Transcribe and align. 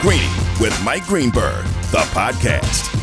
Greeny 0.00 0.30
with 0.58 0.74
Mike 0.82 1.06
Greenberg, 1.06 1.66
the 1.90 1.98
podcast. 2.14 2.99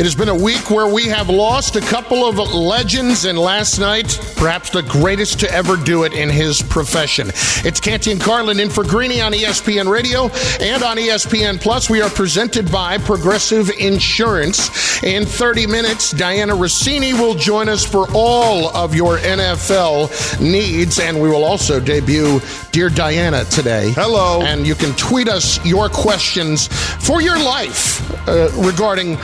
It 0.00 0.04
has 0.04 0.14
been 0.14 0.30
a 0.30 0.34
week 0.34 0.70
where 0.70 0.86
we 0.86 1.08
have 1.08 1.28
lost 1.28 1.76
a 1.76 1.80
couple 1.82 2.24
of 2.24 2.38
legends, 2.54 3.26
and 3.26 3.38
last 3.38 3.78
night, 3.78 4.18
perhaps 4.34 4.70
the 4.70 4.80
greatest 4.80 5.40
to 5.40 5.52
ever 5.52 5.76
do 5.76 6.04
it 6.04 6.14
in 6.14 6.30
his 6.30 6.62
profession. 6.62 7.28
It's 7.66 7.80
Canty 7.80 8.12
and 8.12 8.18
Carlin 8.18 8.60
in 8.60 8.70
for 8.70 8.82
Greeny 8.82 9.20
on 9.20 9.34
ESPN 9.34 9.92
Radio 9.92 10.30
and 10.58 10.82
on 10.82 10.96
ESPN 10.96 11.60
Plus. 11.60 11.90
We 11.90 12.00
are 12.00 12.08
presented 12.08 12.72
by 12.72 12.96
Progressive 12.96 13.68
Insurance. 13.78 15.02
In 15.02 15.26
30 15.26 15.66
minutes, 15.66 16.14
Dianna 16.14 16.58
Russini 16.58 17.12
will 17.12 17.34
join 17.34 17.68
us 17.68 17.84
for 17.84 18.06
all 18.14 18.74
of 18.74 18.94
your 18.94 19.18
NFL 19.18 20.40
needs, 20.40 20.98
and 20.98 21.20
we 21.20 21.28
will 21.28 21.44
also 21.44 21.78
debut 21.78 22.40
Dear 22.72 22.88
Dianna 22.88 23.46
today. 23.54 23.90
Hello. 23.90 24.40
And 24.40 24.66
you 24.66 24.74
can 24.74 24.94
tweet 24.96 25.28
us 25.28 25.62
your 25.66 25.90
questions 25.90 26.68
for 26.68 27.20
your 27.20 27.38
life 27.38 28.00
uh, 28.26 28.50
regarding 28.56 29.16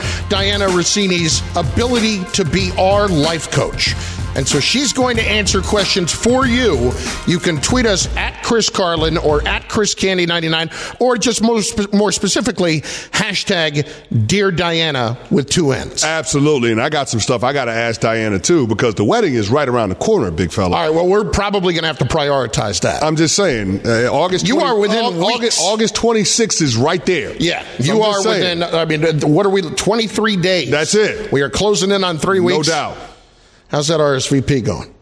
Russini's 0.67 1.41
ability 1.55 2.23
to 2.33 2.45
be 2.45 2.71
our 2.77 3.07
life 3.07 3.51
coach. 3.51 3.95
And 4.37 4.47
so 4.47 4.59
she's 4.59 4.93
going 4.93 5.17
to 5.17 5.23
answer 5.23 5.61
questions 5.61 6.11
for 6.13 6.45
you. 6.45 6.91
You 7.25 7.39
can 7.39 7.59
tweet 7.59 7.87
us 7.87 8.07
at 8.15 8.43
Chris 8.43 8.69
Carlin 8.69 9.17
or 9.17 9.45
at 9.47 9.67
Chris 9.67 9.95
Canty 9.95 10.27
99 10.27 10.69
or 10.99 11.17
just 11.17 11.41
more, 11.41 11.61
spe- 11.61 11.91
more 11.91 12.11
specifically, 12.11 12.81
hashtag 12.81 13.89
Dear 14.27 14.51
Dianna 14.51 15.17
with 15.31 15.49
two 15.49 15.71
N's. 15.71 16.03
Absolutely. 16.03 16.71
And 16.71 16.79
I 16.81 16.89
got 16.89 17.09
some 17.09 17.19
stuff 17.19 17.43
I 17.43 17.51
got 17.51 17.65
to 17.65 17.71
ask 17.71 17.99
Dianna 17.99 18.41
too 18.41 18.67
because 18.67 18.95
the 18.95 19.03
wedding 19.03 19.33
is 19.33 19.49
right 19.49 19.67
around 19.67 19.89
the 19.89 19.95
corner, 19.95 20.29
big 20.29 20.51
fella. 20.51 20.75
All 20.77 20.83
right, 20.83 20.93
well, 20.93 21.07
we're 21.07 21.29
probably 21.31 21.73
going 21.73 21.81
to 21.83 21.87
have 21.87 21.97
to 21.99 22.05
prioritize 22.05 22.81
that. 22.81 23.03
I'm 23.03 23.15
just 23.15 23.35
saying, 23.35 23.87
uh, 23.87 24.09
August. 24.11 24.47
You 24.47 24.59
are 24.59 24.77
within. 24.77 25.03
August, 25.03 25.59
August 25.61 25.95
26th 25.95 26.61
is 26.61 26.77
right 26.77 27.03
there. 27.05 27.35
yeah, 27.37 27.63
So 27.77 27.83
you 27.83 28.03
I'm 28.03 28.11
are 28.11 28.29
within, 28.29 28.63
I 28.63 28.85
mean, 28.85 29.19
what 29.21 29.45
are 29.45 29.49
we, 29.49 29.61
23 29.63 30.37
days? 30.37 30.69
That's 30.69 30.93
it. 30.93 31.31
We 31.31 31.41
are 31.41 31.49
closing 31.49 31.89
in 31.91 32.03
on 32.03 32.17
three 32.19 32.39
weeks. 32.39 32.67
No 32.67 32.73
doubt. 32.73 32.97
How's 33.69 33.87
that 33.89 33.99
RSVP 33.99 34.63
going? 34.65 34.93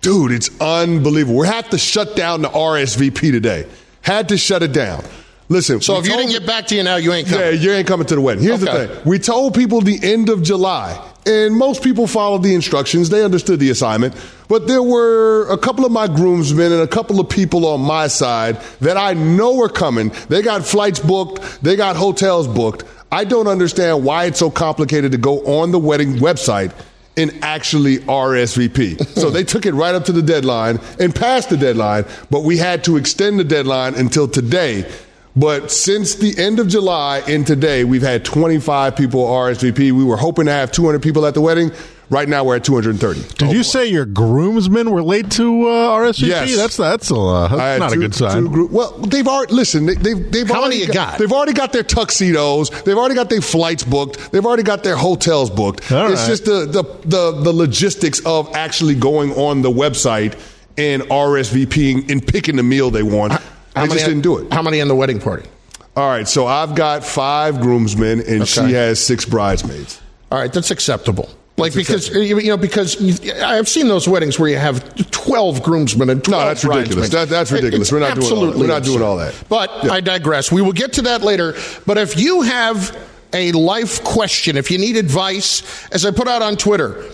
Dude, 0.00 0.32
it's 0.32 0.50
unbelievable. 0.60 1.38
We 1.40 1.46
have 1.46 1.68
to 1.70 1.78
shut 1.78 2.16
down 2.16 2.42
the 2.42 2.48
RSVP 2.48 3.30
today. 3.30 3.66
Had 4.02 4.28
to 4.30 4.38
shut 4.38 4.62
it 4.62 4.72
down. 4.72 5.04
Listen. 5.48 5.80
So 5.80 5.98
if 5.98 6.06
you 6.06 6.12
didn't 6.16 6.30
get 6.30 6.46
back 6.46 6.66
to 6.68 6.76
you 6.76 6.82
now, 6.84 6.96
you 6.96 7.12
ain't 7.12 7.28
coming. 7.28 7.44
Yeah, 7.44 7.50
you 7.50 7.72
ain't 7.72 7.86
coming 7.86 8.06
to 8.06 8.14
the 8.14 8.20
wedding. 8.20 8.42
Here's 8.42 8.62
Okay. 8.62 8.86
the 8.86 8.94
thing. 8.94 9.02
We 9.04 9.18
told 9.18 9.54
people 9.54 9.80
the 9.80 9.98
end 10.02 10.28
of 10.28 10.42
July, 10.42 10.96
and 11.26 11.54
most 11.56 11.82
people 11.82 12.06
followed 12.06 12.42
the 12.44 12.54
instructions. 12.54 13.10
They 13.10 13.24
understood 13.24 13.58
the 13.58 13.68
assignment. 13.70 14.14
But 14.48 14.68
there 14.68 14.82
were 14.82 15.48
a 15.50 15.58
couple 15.58 15.84
of 15.84 15.90
my 15.92 16.06
groomsmen 16.06 16.72
and 16.72 16.80
a 16.82 16.86
couple 16.86 17.18
of 17.20 17.28
people 17.28 17.66
on 17.66 17.80
my 17.80 18.06
side 18.06 18.58
that 18.80 18.96
I 18.96 19.12
know 19.14 19.60
are 19.60 19.68
coming. 19.68 20.12
They 20.28 20.40
got 20.40 20.64
flights 20.64 21.00
booked, 21.00 21.62
they 21.62 21.74
got 21.76 21.96
hotels 21.96 22.46
booked. 22.48 22.84
I 23.12 23.24
don't 23.24 23.48
understand 23.48 24.04
why 24.04 24.26
it's 24.26 24.38
so 24.38 24.50
complicated 24.50 25.10
to 25.12 25.18
go 25.18 25.40
on 25.40 25.72
the 25.72 25.80
wedding 25.80 26.14
website 26.18 26.72
and 27.20 27.38
actually 27.42 27.98
RSVP. 27.98 29.06
so 29.18 29.30
they 29.30 29.44
took 29.44 29.66
it 29.66 29.74
right 29.74 29.94
up 29.94 30.04
to 30.06 30.12
the 30.12 30.22
deadline 30.22 30.80
and 30.98 31.14
passed 31.14 31.50
the 31.50 31.56
deadline, 31.56 32.06
but 32.30 32.40
we 32.40 32.56
had 32.56 32.82
to 32.84 32.96
extend 32.96 33.38
the 33.38 33.44
deadline 33.44 33.94
until 33.94 34.26
today. 34.26 34.90
But 35.36 35.70
since 35.70 36.16
the 36.16 36.36
end 36.38 36.58
of 36.58 36.66
July 36.66 37.22
and 37.28 37.46
today, 37.46 37.84
we've 37.84 38.02
had 38.02 38.24
25 38.24 38.96
people 38.96 39.24
RSVP. 39.24 39.92
We 39.92 40.04
were 40.04 40.16
hoping 40.16 40.46
to 40.46 40.52
have 40.52 40.72
200 40.72 41.00
people 41.00 41.24
at 41.24 41.34
the 41.34 41.40
wedding. 41.40 41.70
Right 42.10 42.28
now, 42.28 42.42
we're 42.42 42.56
at 42.56 42.64
230. 42.64 43.22
Did 43.38 43.52
you 43.52 43.62
say 43.62 43.86
your 43.86 44.04
groomsmen 44.04 44.90
were 44.90 45.00
late 45.02 45.30
to 45.32 45.68
uh, 45.68 45.96
RSVP? 45.96 46.26
Yes. 46.26 46.56
That's 46.56 46.76
that's, 46.76 47.10
a, 47.12 47.14
uh, 47.14 47.56
that's 47.56 47.78
not 47.80 47.92
two- 47.92 48.00
a 48.00 48.02
good 48.02 48.14
sign. 48.16 48.42
two 48.42 48.48
group- 48.48 48.72
well, 48.72 48.90
they've 48.98 49.28
already 49.28 49.54
listen. 49.54 49.86
They, 49.86 49.94
they've 49.94 50.32
they've 50.32 50.48
How 50.48 50.62
already 50.62 50.78
many 50.80 50.86
you 50.88 50.92
got? 50.92 51.18
They've 51.20 51.30
already 51.32 51.52
got 51.52 51.72
their 51.72 51.84
tuxedos. 51.84 52.70
They've 52.82 52.96
already 52.96 53.14
got 53.14 53.30
their 53.30 53.40
flights 53.40 53.84
booked. 53.84 54.32
They've 54.32 54.44
already 54.44 54.64
got 54.64 54.82
their 54.82 54.96
hotels 54.96 55.50
booked. 55.50 55.92
All 55.92 56.10
it's 56.10 56.22
right. 56.22 56.26
just 56.28 56.46
the, 56.46 56.66
the 56.66 56.82
the 57.06 57.42
the 57.42 57.52
logistics 57.52 58.20
of 58.26 58.52
actually 58.56 58.96
going 58.96 59.30
on 59.34 59.62
the 59.62 59.70
website 59.70 60.36
and 60.76 61.02
RSVPing 61.04 62.10
and 62.10 62.26
picking 62.26 62.56
the 62.56 62.64
meal 62.64 62.90
they 62.90 63.04
want. 63.04 63.34
How 63.34 63.38
they 63.74 63.80
many- 63.82 63.92
just 63.94 64.06
didn't 64.06 64.22
do 64.22 64.38
it. 64.38 64.52
How 64.52 64.62
many 64.62 64.80
in 64.80 64.88
the 64.88 64.96
wedding 64.96 65.20
party? 65.20 65.48
All 65.96 66.08
right, 66.08 66.26
so 66.26 66.46
I've 66.48 66.74
got 66.74 67.04
five 67.04 67.60
groomsmen 67.60 68.20
and 68.26 68.48
she 68.48 68.72
has 68.72 69.04
six 69.04 69.24
bridesmaids. 69.24 70.00
All 70.32 70.38
right, 70.40 70.52
that's 70.52 70.70
acceptable. 70.72 71.28
Like 71.60 71.74
because 71.74 72.08
you 72.08 72.42
know 72.48 72.56
because 72.56 73.20
I've 73.40 73.68
seen 73.68 73.88
those 73.88 74.08
weddings 74.08 74.38
where 74.38 74.48
you 74.50 74.56
have 74.56 74.82
twelve 75.10 75.62
groomsmen 75.62 76.10
and 76.10 76.24
12 76.24 76.40
no, 76.42 76.48
that's 76.48 76.64
ridiculous. 76.64 77.08
That- 77.10 77.28
that's 77.28 77.52
ridiculous. 77.52 77.88
It's 77.88 77.92
We're 77.92 78.00
not 78.00 78.18
doing 78.18 78.32
all 78.32 78.46
that. 78.46 78.56
We're 78.58 78.66
not 78.66 78.82
doing 78.82 79.02
all 79.02 79.16
that. 79.18 79.34
But 79.48 79.70
Yeah. 79.84 79.92
I 79.92 80.00
digress. 80.00 80.50
We 80.50 80.62
will 80.62 80.72
get 80.72 80.94
to 80.94 81.02
that 81.02 81.22
later. 81.22 81.54
But 81.86 81.98
if 81.98 82.18
you 82.18 82.42
have 82.42 82.96
a 83.32 83.52
life 83.52 84.02
question, 84.02 84.56
if 84.56 84.70
you 84.70 84.78
need 84.78 84.96
advice, 84.96 85.62
as 85.92 86.04
I 86.04 86.10
put 86.10 86.26
out 86.28 86.42
on 86.42 86.56
Twitter. 86.56 87.04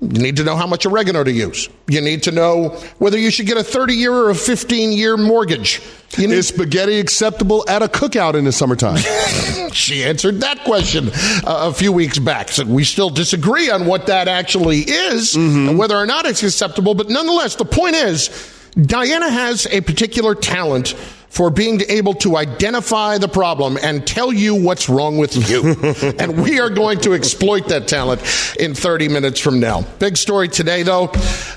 You 0.00 0.08
need 0.08 0.36
to 0.36 0.44
know 0.44 0.56
how 0.56 0.66
much 0.66 0.86
oregano 0.86 1.22
to 1.24 1.30
use. 1.30 1.68
You 1.86 2.00
need 2.00 2.22
to 2.22 2.32
know 2.32 2.70
whether 2.98 3.18
you 3.18 3.30
should 3.30 3.46
get 3.46 3.58
a 3.58 3.62
30 3.62 3.94
year 3.94 4.14
or 4.14 4.30
a 4.30 4.34
15 4.34 4.92
year 4.92 5.18
mortgage. 5.18 5.82
You 6.16 6.26
need 6.26 6.34
Is 6.34 6.48
spaghetti 6.48 6.98
acceptable 6.98 7.68
at 7.68 7.82
a 7.82 7.86
cookout 7.86 8.34
in 8.34 8.44
the 8.44 8.52
summertime? 8.52 8.96
she 9.72 10.02
answered 10.02 10.40
that 10.40 10.64
question 10.64 11.10
uh, 11.12 11.68
a 11.68 11.74
few 11.74 11.92
weeks 11.92 12.18
back. 12.18 12.48
So 12.48 12.64
we 12.64 12.82
still 12.84 13.10
disagree 13.10 13.70
on 13.70 13.84
what 13.84 14.06
that 14.06 14.26
actually 14.26 14.78
is 14.80 15.36
and 15.36 15.78
whether 15.78 15.96
or 15.96 16.06
not 16.06 16.24
it's 16.24 16.42
acceptable. 16.42 16.94
But 16.94 17.10
nonetheless, 17.10 17.56
the 17.56 17.66
point 17.66 17.94
is, 17.94 18.28
Dianna 18.76 19.30
has 19.30 19.66
a 19.66 19.82
particular 19.82 20.34
talent 20.34 20.94
for 21.30 21.48
being 21.48 21.80
able 21.88 22.12
to 22.12 22.36
identify 22.36 23.16
the 23.16 23.28
problem 23.28 23.78
and 23.82 24.06
tell 24.06 24.32
you 24.32 24.56
what's 24.56 24.88
wrong 24.88 25.16
with 25.16 25.48
you. 25.48 25.74
and 26.18 26.42
we 26.42 26.58
are 26.58 26.68
going 26.68 26.98
to 27.00 27.14
exploit 27.14 27.68
that 27.68 27.86
talent 27.88 28.20
in 28.58 28.74
30 28.74 29.08
minutes 29.08 29.38
from 29.40 29.60
now. 29.60 29.82
Big 30.00 30.16
story 30.16 30.48
today, 30.48 30.82
though 30.82 31.06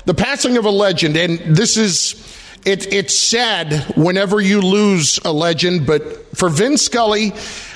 the 0.04 0.14
passing 0.14 0.56
of 0.56 0.64
a 0.64 0.70
legend. 0.70 1.16
And 1.16 1.38
this 1.56 1.76
is. 1.76 2.32
It, 2.66 2.90
it's 2.94 3.18
sad 3.18 3.92
whenever 3.94 4.40
you 4.40 4.62
lose 4.62 5.18
a 5.22 5.30
legend, 5.30 5.86
but 5.86 6.34
for 6.34 6.48
Vin 6.48 6.78
Scully, 6.78 7.34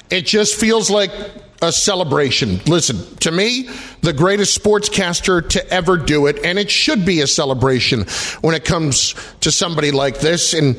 it 0.08 0.24
just 0.24 0.58
feels 0.58 0.88
like 0.88 1.10
a 1.60 1.72
celebration. 1.72 2.60
Listen, 2.66 3.16
to 3.16 3.32
me, 3.32 3.68
the 4.02 4.12
greatest 4.12 4.60
sportscaster 4.62 5.46
to 5.50 5.72
ever 5.72 5.96
do 5.96 6.26
it, 6.26 6.44
and 6.44 6.58
it 6.58 6.70
should 6.70 7.04
be 7.04 7.20
a 7.20 7.26
celebration 7.26 8.06
when 8.42 8.54
it 8.54 8.64
comes 8.64 9.14
to 9.40 9.50
somebody 9.50 9.90
like 9.90 10.20
this. 10.20 10.54
And 10.54 10.76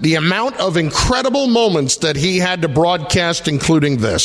the 0.00 0.16
amount 0.16 0.56
of 0.56 0.76
incredible 0.76 1.46
moments 1.46 1.98
that 1.98 2.16
he 2.16 2.38
had 2.38 2.62
to 2.62 2.68
broadcast, 2.68 3.46
including 3.46 3.98
this. 3.98 4.24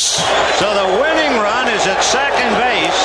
So 0.58 0.66
the 0.74 1.00
winning 1.00 1.38
run 1.38 1.68
is 1.68 1.86
at 1.86 2.02
second 2.02 2.50
base 2.58 3.02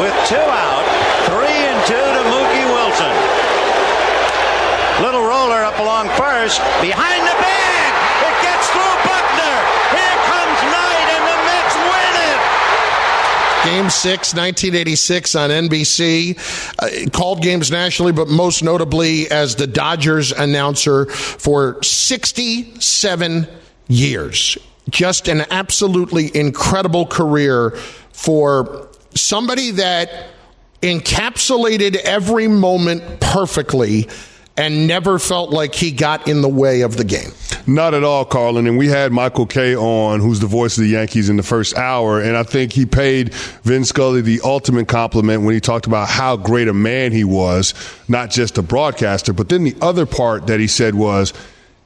with 0.00 0.14
two 0.28 0.40
out, 0.40 0.86
three 1.28 1.52
and 1.68 1.80
two 1.84 2.00
to 2.00 2.22
Mookie 2.32 2.66
Wilson. 2.72 3.12
Little 5.04 5.22
roller 5.22 5.62
up 5.62 5.78
along 5.78 6.08
first, 6.16 6.58
behind 6.80 7.22
the 7.28 7.36
bag. 7.38 7.90
It 8.24 8.36
gets 8.42 8.66
through 8.72 8.96
Buckner. 9.06 9.56
Here 9.94 10.18
comes 10.26 10.58
Knight, 10.74 11.08
and 11.12 11.24
the 11.28 11.38
Mets 11.46 11.76
win 11.76 12.14
it. 12.34 12.40
Game 13.70 13.90
six, 13.90 14.32
1986 14.32 15.34
on 15.34 15.50
NBC. 15.50 16.38
Uh, 16.78 17.10
called 17.10 17.42
games 17.42 17.70
nationally, 17.70 18.12
but 18.12 18.26
most 18.26 18.62
notably 18.62 19.30
as 19.30 19.56
the 19.56 19.66
Dodgers 19.66 20.32
announcer 20.32 21.04
for 21.04 21.82
67 21.82 23.46
years. 23.88 24.56
Just 24.88 25.28
an 25.28 25.44
absolutely 25.50 26.34
incredible 26.34 27.04
career 27.04 27.72
for 28.12 28.88
somebody 29.14 29.72
that 29.72 30.30
encapsulated 30.80 31.96
every 31.96 32.48
moment 32.48 33.20
perfectly 33.20 34.08
and 34.58 34.88
never 34.88 35.18
felt 35.18 35.50
like 35.50 35.74
he 35.74 35.92
got 35.92 36.28
in 36.28 36.42
the 36.42 36.48
way 36.48 36.80
of 36.80 36.96
the 36.96 37.04
game. 37.04 37.30
Not 37.66 37.94
at 37.94 38.02
all, 38.02 38.24
Carlin. 38.24 38.66
And 38.66 38.76
we 38.76 38.88
had 38.88 39.12
Michael 39.12 39.46
Kay 39.46 39.76
on, 39.76 40.20
who's 40.20 40.40
the 40.40 40.46
voice 40.46 40.76
of 40.76 40.82
the 40.82 40.90
Yankees 40.90 41.28
in 41.28 41.36
the 41.36 41.42
first 41.42 41.76
hour. 41.76 42.20
And 42.20 42.36
I 42.36 42.42
think 42.42 42.72
he 42.72 42.84
paid 42.84 43.32
Vin 43.62 43.84
Scully 43.84 44.20
the 44.20 44.40
ultimate 44.42 44.88
compliment 44.88 45.44
when 45.44 45.54
he 45.54 45.60
talked 45.60 45.86
about 45.86 46.08
how 46.08 46.36
great 46.36 46.66
a 46.66 46.74
man 46.74 47.12
he 47.12 47.24
was, 47.24 47.72
not 48.08 48.30
just 48.30 48.58
a 48.58 48.62
broadcaster. 48.62 49.32
But 49.32 49.48
then 49.48 49.62
the 49.64 49.76
other 49.80 50.06
part 50.06 50.48
that 50.48 50.58
he 50.58 50.66
said 50.66 50.94
was, 50.94 51.32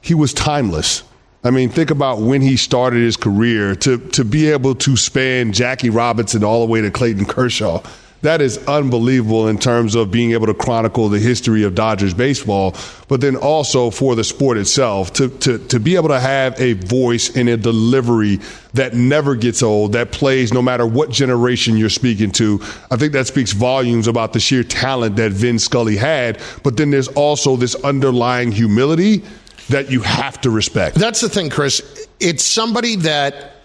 he 0.01 0.15
was 0.15 0.33
timeless. 0.33 1.03
I 1.43 1.51
mean, 1.51 1.69
think 1.69 1.91
about 1.91 2.21
when 2.21 2.41
he 2.41 2.55
started 2.55 3.01
his 3.01 3.17
career 3.17 3.75
to 3.75 3.97
to 3.97 4.23
be 4.23 4.49
able 4.49 4.75
to 4.75 4.95
span 4.95 5.51
Jackie 5.51 5.89
Robinson 5.89 6.43
all 6.43 6.65
the 6.65 6.71
way 6.71 6.81
to 6.81 6.89
Clayton 6.89 7.25
Kershaw. 7.25 7.83
That 8.23 8.41
is 8.41 8.57
unbelievable 8.69 9.49
in 9.49 9.57
terms 9.57 9.95
of 9.95 10.09
being 10.09 10.31
able 10.31 10.47
to 10.47 10.53
chronicle 10.53 11.09
the 11.09 11.19
history 11.19 11.63
of 11.63 11.75
Dodgers 11.75 12.13
baseball, 12.13 12.73
but 13.09 13.19
then 13.19 13.35
also 13.35 13.89
for 13.89 14.15
the 14.15 14.23
sport 14.23 14.57
itself 14.57 15.11
to 15.13 15.27
to 15.39 15.57
to 15.67 15.77
be 15.77 15.95
able 15.95 16.07
to 16.07 16.19
have 16.21 16.59
a 16.59 16.71
voice 16.71 17.35
and 17.35 17.49
a 17.49 17.57
delivery 17.57 18.39
that 18.73 18.93
never 18.93 19.35
gets 19.35 19.61
old, 19.61 19.91
that 19.91 20.13
plays 20.13 20.53
no 20.53 20.61
matter 20.61 20.87
what 20.87 21.11
generation 21.11 21.75
you're 21.75 21.89
speaking 21.89 22.31
to. 22.31 22.61
I 22.89 22.95
think 22.95 23.11
that 23.11 23.27
speaks 23.27 23.51
volumes 23.51 24.07
about 24.07 24.31
the 24.31 24.39
sheer 24.39 24.63
talent 24.63 25.17
that 25.17 25.33
Vin 25.33 25.59
Scully 25.59 25.97
had, 25.97 26.39
but 26.63 26.77
then 26.77 26.91
there's 26.91 27.09
also 27.09 27.57
this 27.57 27.75
underlying 27.83 28.53
humility 28.53 29.21
that 29.67 29.91
you 29.91 29.99
have 29.99 30.39
to 30.41 30.49
respect. 30.49 30.95
That's 30.95 31.19
the 31.19 31.29
thing, 31.29 31.49
Chris. 31.49 32.07
It's 32.21 32.45
somebody 32.45 32.95
that 32.97 33.55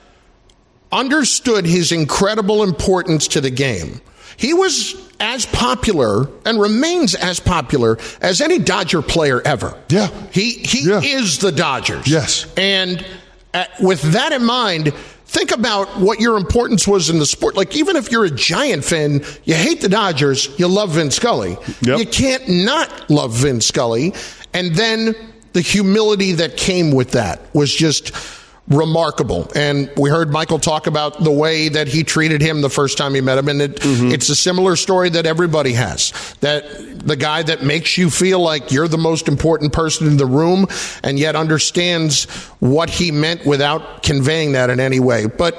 understood 0.90 1.64
his 1.64 1.92
incredible 1.92 2.64
importance 2.64 3.28
to 3.28 3.40
the 3.40 3.50
game. 3.50 4.00
He 4.38 4.54
was 4.54 4.94
as 5.20 5.44
popular 5.46 6.28
and 6.46 6.58
remains 6.60 7.14
as 7.14 7.40
popular 7.40 7.98
as 8.22 8.40
any 8.40 8.58
Dodger 8.58 9.02
player 9.02 9.42
ever. 9.44 9.76
Yeah. 9.90 10.08
He 10.30 10.52
he 10.52 10.88
Yeah. 10.88 11.00
is 11.02 11.38
the 11.38 11.52
Dodgers. 11.52 12.06
Yes. 12.06 12.46
And 12.56 13.04
uh, 13.52 13.64
with 13.80 14.00
that 14.12 14.32
in 14.32 14.44
mind, 14.44 14.94
think 15.26 15.50
about 15.50 15.98
what 15.98 16.20
your 16.20 16.36
importance 16.38 16.86
was 16.86 17.10
in 17.10 17.18
the 17.18 17.26
sport. 17.26 17.56
Like 17.56 17.76
even 17.76 17.96
if 17.96 18.10
you're 18.12 18.24
a 18.26 18.30
Giant 18.30 18.84
fan, 18.84 19.24
you 19.44 19.54
hate 19.54 19.80
the 19.80 19.88
Dodgers, 19.88 20.48
you 20.58 20.68
love 20.68 20.90
Vin 20.90 21.10
Scully. 21.10 21.58
Yep. 21.82 21.98
You 21.98 22.06
can't 22.06 22.48
not 22.48 23.10
love 23.10 23.32
Vin 23.34 23.60
Scully. 23.60 24.14
And 24.54 24.74
then 24.76 25.14
the 25.52 25.60
humility 25.60 26.32
that 26.32 26.56
came 26.56 26.92
with 26.92 27.10
that 27.12 27.40
was 27.54 27.74
just 27.74 28.12
remarkable. 28.68 29.50
And 29.54 29.90
we 29.96 30.10
heard 30.10 30.30
Michael 30.30 30.58
talk 30.58 30.86
about 30.86 31.22
the 31.22 31.30
way 31.30 31.68
that 31.70 31.88
he 31.88 32.04
treated 32.04 32.42
him 32.42 32.60
the 32.60 32.68
first 32.68 32.98
time 32.98 33.14
he 33.14 33.20
met 33.20 33.38
him. 33.38 33.48
And 33.48 33.62
it, 33.62 33.78
it's 33.82 34.28
a 34.28 34.36
similar 34.36 34.76
story 34.76 35.08
that 35.10 35.26
everybody 35.26 35.72
has. 35.72 36.12
That 36.40 36.64
the 37.06 37.16
guy 37.16 37.42
that 37.42 37.62
makes 37.62 37.96
you 37.96 38.10
feel 38.10 38.40
like 38.40 38.70
you're 38.70 38.88
the 38.88 38.98
most 38.98 39.28
important 39.28 39.72
person 39.72 40.06
in 40.06 40.16
the 40.18 40.26
room 40.26 40.66
and 41.02 41.18
yet 41.18 41.34
understands 41.34 42.24
what 42.60 42.90
he 42.90 43.10
meant 43.10 43.46
without 43.46 44.02
conveying 44.02 44.52
that 44.52 44.70
in 44.70 44.80
any 44.80 45.00
way. 45.00 45.26
But 45.26 45.54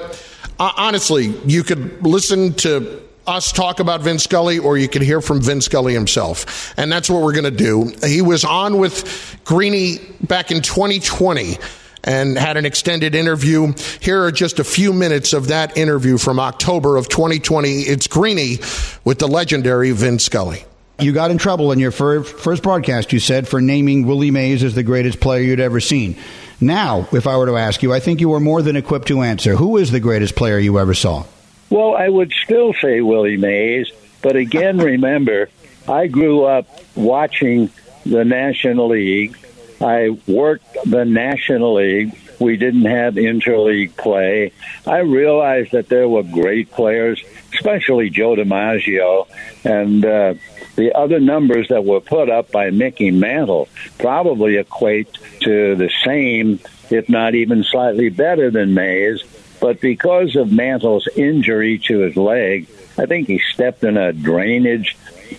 uh, 0.58 0.72
honestly, 0.76 1.34
you 1.46 1.64
could 1.64 2.06
listen 2.06 2.54
to 2.54 3.02
us 3.26 3.52
talk 3.52 3.80
about 3.80 4.00
Vin 4.00 4.18
Scully, 4.18 4.58
or 4.58 4.76
you 4.76 4.88
could 4.88 5.02
hear 5.02 5.20
from 5.20 5.40
Vin 5.40 5.60
Scully 5.60 5.94
himself. 5.94 6.74
And 6.78 6.90
that's 6.90 7.08
what 7.08 7.22
we're 7.22 7.32
going 7.32 7.44
to 7.44 7.50
do. 7.50 7.92
He 8.04 8.22
was 8.22 8.44
on 8.44 8.78
with 8.78 9.40
Greeny 9.44 9.98
back 10.22 10.50
in 10.50 10.62
2020 10.62 11.58
and 12.04 12.38
had 12.38 12.56
an 12.56 12.64
extended 12.66 13.14
interview. 13.14 13.72
Here 14.00 14.22
are 14.24 14.32
just 14.32 14.58
a 14.58 14.64
few 14.64 14.92
minutes 14.92 15.32
of 15.32 15.48
that 15.48 15.76
interview 15.76 16.18
from 16.18 16.40
October 16.40 16.96
of 16.96 17.08
2020. 17.08 17.80
It's 17.80 18.06
Greeny 18.06 18.58
with 19.04 19.18
the 19.18 19.28
legendary 19.28 19.90
Vin 19.92 20.18
Scully. 20.18 20.64
You 20.98 21.12
got 21.12 21.30
in 21.30 21.38
trouble 21.38 21.72
in 21.72 21.78
your 21.78 21.92
fir- 21.92 22.22
first 22.22 22.62
broadcast, 22.62 23.12
you 23.12 23.20
said, 23.20 23.48
for 23.48 23.60
naming 23.60 24.06
Willie 24.06 24.30
Mays 24.30 24.62
as 24.62 24.74
the 24.74 24.82
greatest 24.82 25.18
player 25.20 25.40
you'd 25.42 25.60
ever 25.60 25.80
seen. 25.80 26.16
Now, 26.60 27.08
if 27.12 27.26
I 27.26 27.38
were 27.38 27.46
to 27.46 27.56
ask 27.56 27.82
you, 27.82 27.92
I 27.92 28.00
think 28.00 28.20
you 28.20 28.34
are 28.34 28.40
more 28.40 28.60
than 28.60 28.76
equipped 28.76 29.08
to 29.08 29.22
answer. 29.22 29.56
Who 29.56 29.78
is 29.78 29.90
the 29.90 30.00
greatest 30.00 30.36
player 30.36 30.58
you 30.58 30.78
ever 30.78 30.92
saw? 30.92 31.24
Well, 31.70 31.94
I 31.94 32.08
would 32.08 32.32
still 32.44 32.74
say 32.74 33.00
Willie 33.00 33.38
Mays, 33.38 33.90
but 34.20 34.36
again, 34.36 34.76
remember, 34.76 35.48
I 35.88 36.06
grew 36.08 36.44
up 36.44 36.66
watching 36.94 37.70
the 38.04 38.24
National 38.24 38.88
League. 38.88 39.38
I 39.80 40.10
worked 40.26 40.76
the 40.84 41.04
National 41.04 41.74
League. 41.74 42.16
We 42.38 42.56
didn't 42.56 42.84
have 42.84 43.14
interleague 43.14 43.96
play. 43.96 44.52
I 44.86 44.98
realized 44.98 45.72
that 45.72 45.88
there 45.88 46.08
were 46.08 46.22
great 46.22 46.70
players, 46.70 47.22
especially 47.54 48.10
Joe 48.10 48.34
DiMaggio, 48.34 49.26
and 49.64 50.04
uh, 50.04 50.34
the 50.76 50.96
other 50.96 51.20
numbers 51.20 51.68
that 51.68 51.84
were 51.84 52.00
put 52.00 52.30
up 52.30 52.50
by 52.50 52.70
Mickey 52.70 53.10
Mantle 53.10 53.68
probably 53.98 54.56
equate 54.56 55.18
to 55.40 55.76
the 55.76 55.90
same, 56.04 56.60
if 56.90 57.08
not 57.08 57.34
even 57.34 57.64
slightly 57.64 58.08
better 58.08 58.50
than 58.50 58.74
Mays. 58.74 59.22
But 59.60 59.80
because 59.80 60.36
of 60.36 60.50
Mantle's 60.50 61.06
injury 61.16 61.78
to 61.86 61.98
his 61.98 62.16
leg, 62.16 62.66
I 62.96 63.04
think 63.06 63.28
he 63.28 63.40
stepped 63.52 63.84
in 63.84 63.98
a 63.98 64.12
drainage 64.12 64.96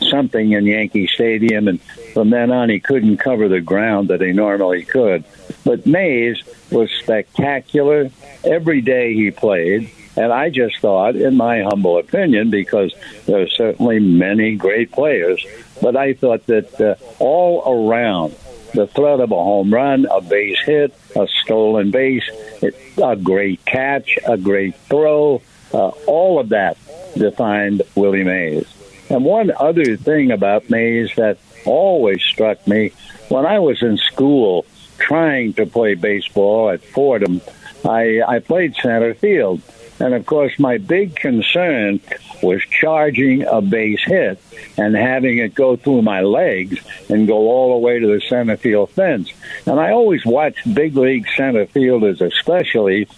something 0.10 0.52
in 0.52 0.66
Yankee 0.66 1.08
Stadium, 1.08 1.68
and 1.68 1.82
from 2.14 2.30
then 2.30 2.52
on 2.52 2.70
he 2.70 2.80
couldn't 2.80 3.18
cover 3.18 3.48
the 3.48 3.62
ground 3.62 4.10
that 4.10 4.22
he 4.22 4.32
normally 4.32 4.84
could. 4.84 5.24
But 5.64 5.86
Mays 5.86 6.42
was 6.72 6.90
spectacular 6.92 8.10
every 8.44 8.82
day 8.82 9.14
he 9.14 9.32
played, 9.32 9.92
and 10.16 10.32
I 10.32 10.50
just 10.50 10.78
thought, 10.80 11.16
in 11.16 11.38
my 11.38 11.62
humble 11.62 11.98
opinion, 11.98 12.50
because 12.50 12.94
there 13.26 13.42
are 13.42 13.50
certainly 13.50 14.00
many 14.00 14.56
great 14.56 14.92
players, 14.92 15.46
but 15.82 15.96
I 15.96 16.14
thought 16.14 16.46
that 16.48 16.80
uh, 16.82 16.96
all 17.20 17.90
around 17.90 18.36
the 18.74 18.88
threat 18.88 19.20
of 19.20 19.32
a 19.32 19.36
home 19.36 19.74
run, 19.74 20.06
a 20.06 20.22
base 20.22 20.60
hit, 20.66 20.94
a 21.16 21.28
stolen 21.44 21.92
base, 21.92 22.30
it, 22.62 22.76
a 23.02 23.16
great 23.16 23.64
catch, 23.66 24.18
a 24.26 24.38
great 24.38 24.76
throw, 24.76 25.42
uh, 25.74 25.90
all 26.08 26.40
of 26.40 26.50
that 26.50 26.78
defined 27.16 27.82
Willie 27.96 28.24
Mays. 28.24 28.66
And 29.12 29.26
one 29.26 29.52
other 29.60 29.98
thing 29.98 30.32
about 30.32 30.70
Mays 30.70 31.14
that 31.18 31.38
always 31.66 32.22
struck 32.24 32.66
me 32.66 32.94
when 33.28 33.46
I 33.46 33.60
was 33.60 33.84
in 33.84 33.98
school 33.98 34.66
trying 35.00 35.52
to 35.56 35.66
play 35.66 35.96
baseball 35.96 36.70
at 36.70 36.82
Fordham, 36.82 37.42
I, 37.84 38.22
I 38.26 38.40
played 38.40 38.74
center 38.76 39.14
field. 39.14 39.62
And 40.00 40.14
of 40.14 40.26
course, 40.26 40.58
my 40.58 40.78
big 40.78 41.18
concern 41.18 42.00
was 42.42 42.62
charging 42.64 43.44
a 43.44 43.62
base 43.62 44.02
hit 44.02 44.42
and 44.78 44.96
having 44.96 45.40
it 45.40 45.56
go 45.56 45.76
through 45.76 46.04
my 46.04 46.22
legs 46.22 46.80
and 47.10 47.28
go 47.28 47.50
all 47.50 47.74
the 47.74 47.80
way 47.80 48.00
to 48.00 48.08
the 48.08 48.22
center 48.22 48.56
field 48.56 48.92
fence. 48.92 49.34
And 49.66 49.78
I 49.78 49.92
always 49.92 50.26
watched 50.26 50.74
big 50.74 50.96
league 50.96 51.28
center 51.36 51.66
fielders, 51.66 52.22
especially. 52.22 53.10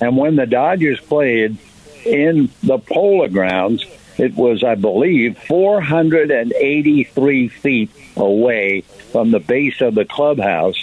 And 0.00 0.16
when 0.16 0.34
the 0.34 0.46
Dodgers 0.46 1.00
played 1.00 1.56
in 2.04 2.50
the 2.64 2.78
Polo 2.78 3.28
Grounds, 3.28 3.84
it 4.18 4.34
was, 4.34 4.64
I 4.64 4.74
believe, 4.74 5.38
483 5.38 7.48
feet 7.48 7.90
away 8.16 8.82
from 9.12 9.30
the 9.30 9.40
base 9.40 9.80
of 9.80 9.94
the 9.94 10.04
clubhouse 10.04 10.76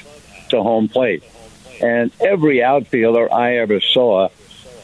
to 0.50 0.64
home 0.64 0.88
plate. 0.88 1.24
And 1.82 2.12
every 2.20 2.64
outfielder 2.64 3.32
I 3.32 3.58
ever 3.58 3.80
saw 3.80 4.30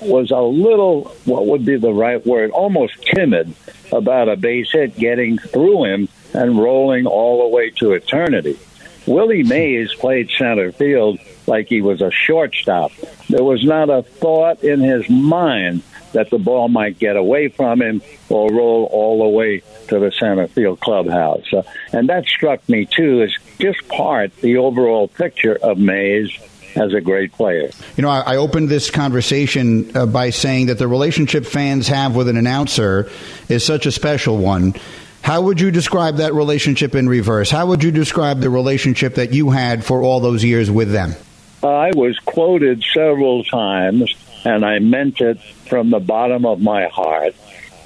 was 0.02 0.32
a 0.32 0.42
little, 0.42 1.06
what 1.26 1.48
would 1.48 1.66
be 1.66 1.78
the 1.78 1.94
right 1.94 2.26
word, 2.26 2.52
almost 2.52 3.02
timid 3.04 3.54
about 3.92 4.30
a 4.30 4.36
base 4.36 4.72
hit 4.72 4.96
getting 4.96 5.38
through 5.38 5.86
him 5.86 6.10
and 6.34 6.60
rolling 6.60 7.06
all 7.06 7.44
the 7.44 7.56
way 7.56 7.70
to 7.72 7.94
eternity. 7.94 8.60
Willie 9.06 9.44
Mays 9.44 9.94
played 9.94 10.30
center 10.38 10.72
field 10.72 11.20
like 11.46 11.68
he 11.68 11.82
was 11.82 12.02
a 12.02 12.12
shortstop. 12.12 12.92
There 13.30 13.44
was 13.44 13.64
not 13.64 13.90
a 13.90 14.04
thought 14.04 14.64
in 14.64 14.80
his 14.80 15.10
mind 15.10 15.84
that 16.14 16.30
the 16.30 16.38
ball 16.38 16.70
might 16.70 16.98
get 16.98 17.16
away 17.16 17.50
from 17.50 17.82
him 17.82 18.02
or 18.30 18.52
roll 18.52 18.86
all 18.92 19.24
the 19.24 19.30
way 19.30 19.62
to 19.90 20.00
the 20.00 20.12
center 20.12 20.48
field 20.48 20.80
clubhouse. 20.80 21.52
Uh, 21.54 21.64
and 21.92 22.10
that 22.10 22.26
struck 22.26 22.68
me 22.70 22.86
too 22.86 23.22
as 23.22 23.32
just 23.60 23.88
part 23.88 24.36
the 24.38 24.58
overall 24.58 25.08
picture 25.08 25.56
of 25.56 25.78
Mays 25.78 26.32
as 26.76 26.94
a 26.94 27.02
great 27.02 27.32
player. 27.34 27.70
You 27.98 28.04
know, 28.04 28.10
I, 28.10 28.22
I 28.22 28.36
opened 28.38 28.70
this 28.70 28.90
conversation 28.90 29.96
uh, 29.96 30.06
by 30.06 30.32
saying 30.32 30.68
that 30.68 30.80
the 30.80 30.88
relationship 30.88 31.46
fans 31.46 31.88
have 31.88 32.16
with 32.16 32.28
an 32.28 32.38
announcer 32.38 33.10
is 33.50 33.66
such 33.66 33.86
a 33.86 33.92
special 33.92 34.38
one. 34.38 34.74
How 35.22 35.42
would 35.42 35.62
you 35.62 35.72
describe 35.72 36.18
that 36.18 36.34
relationship 36.34 36.96
in 36.96 37.08
reverse? 37.08 37.50
How 37.50 37.68
would 37.68 37.84
you 37.84 37.92
describe 37.92 38.42
the 38.42 38.50
relationship 38.50 39.16
that 39.16 39.32
you 39.32 39.52
had 39.52 39.86
for 39.86 40.02
all 40.02 40.20
those 40.20 40.44
years 40.44 40.70
with 40.70 40.92
them? 40.92 41.16
I 41.64 41.92
was 41.96 42.20
quoted 42.20 42.84
several 42.94 43.46
times, 43.46 44.14
and 44.46 44.66
I 44.66 44.80
meant 44.80 45.22
it 45.22 45.42
from 45.42 45.90
the 45.90 46.00
bottom 46.00 46.46
of 46.46 46.62
my 46.62 46.88
heart. 46.88 47.36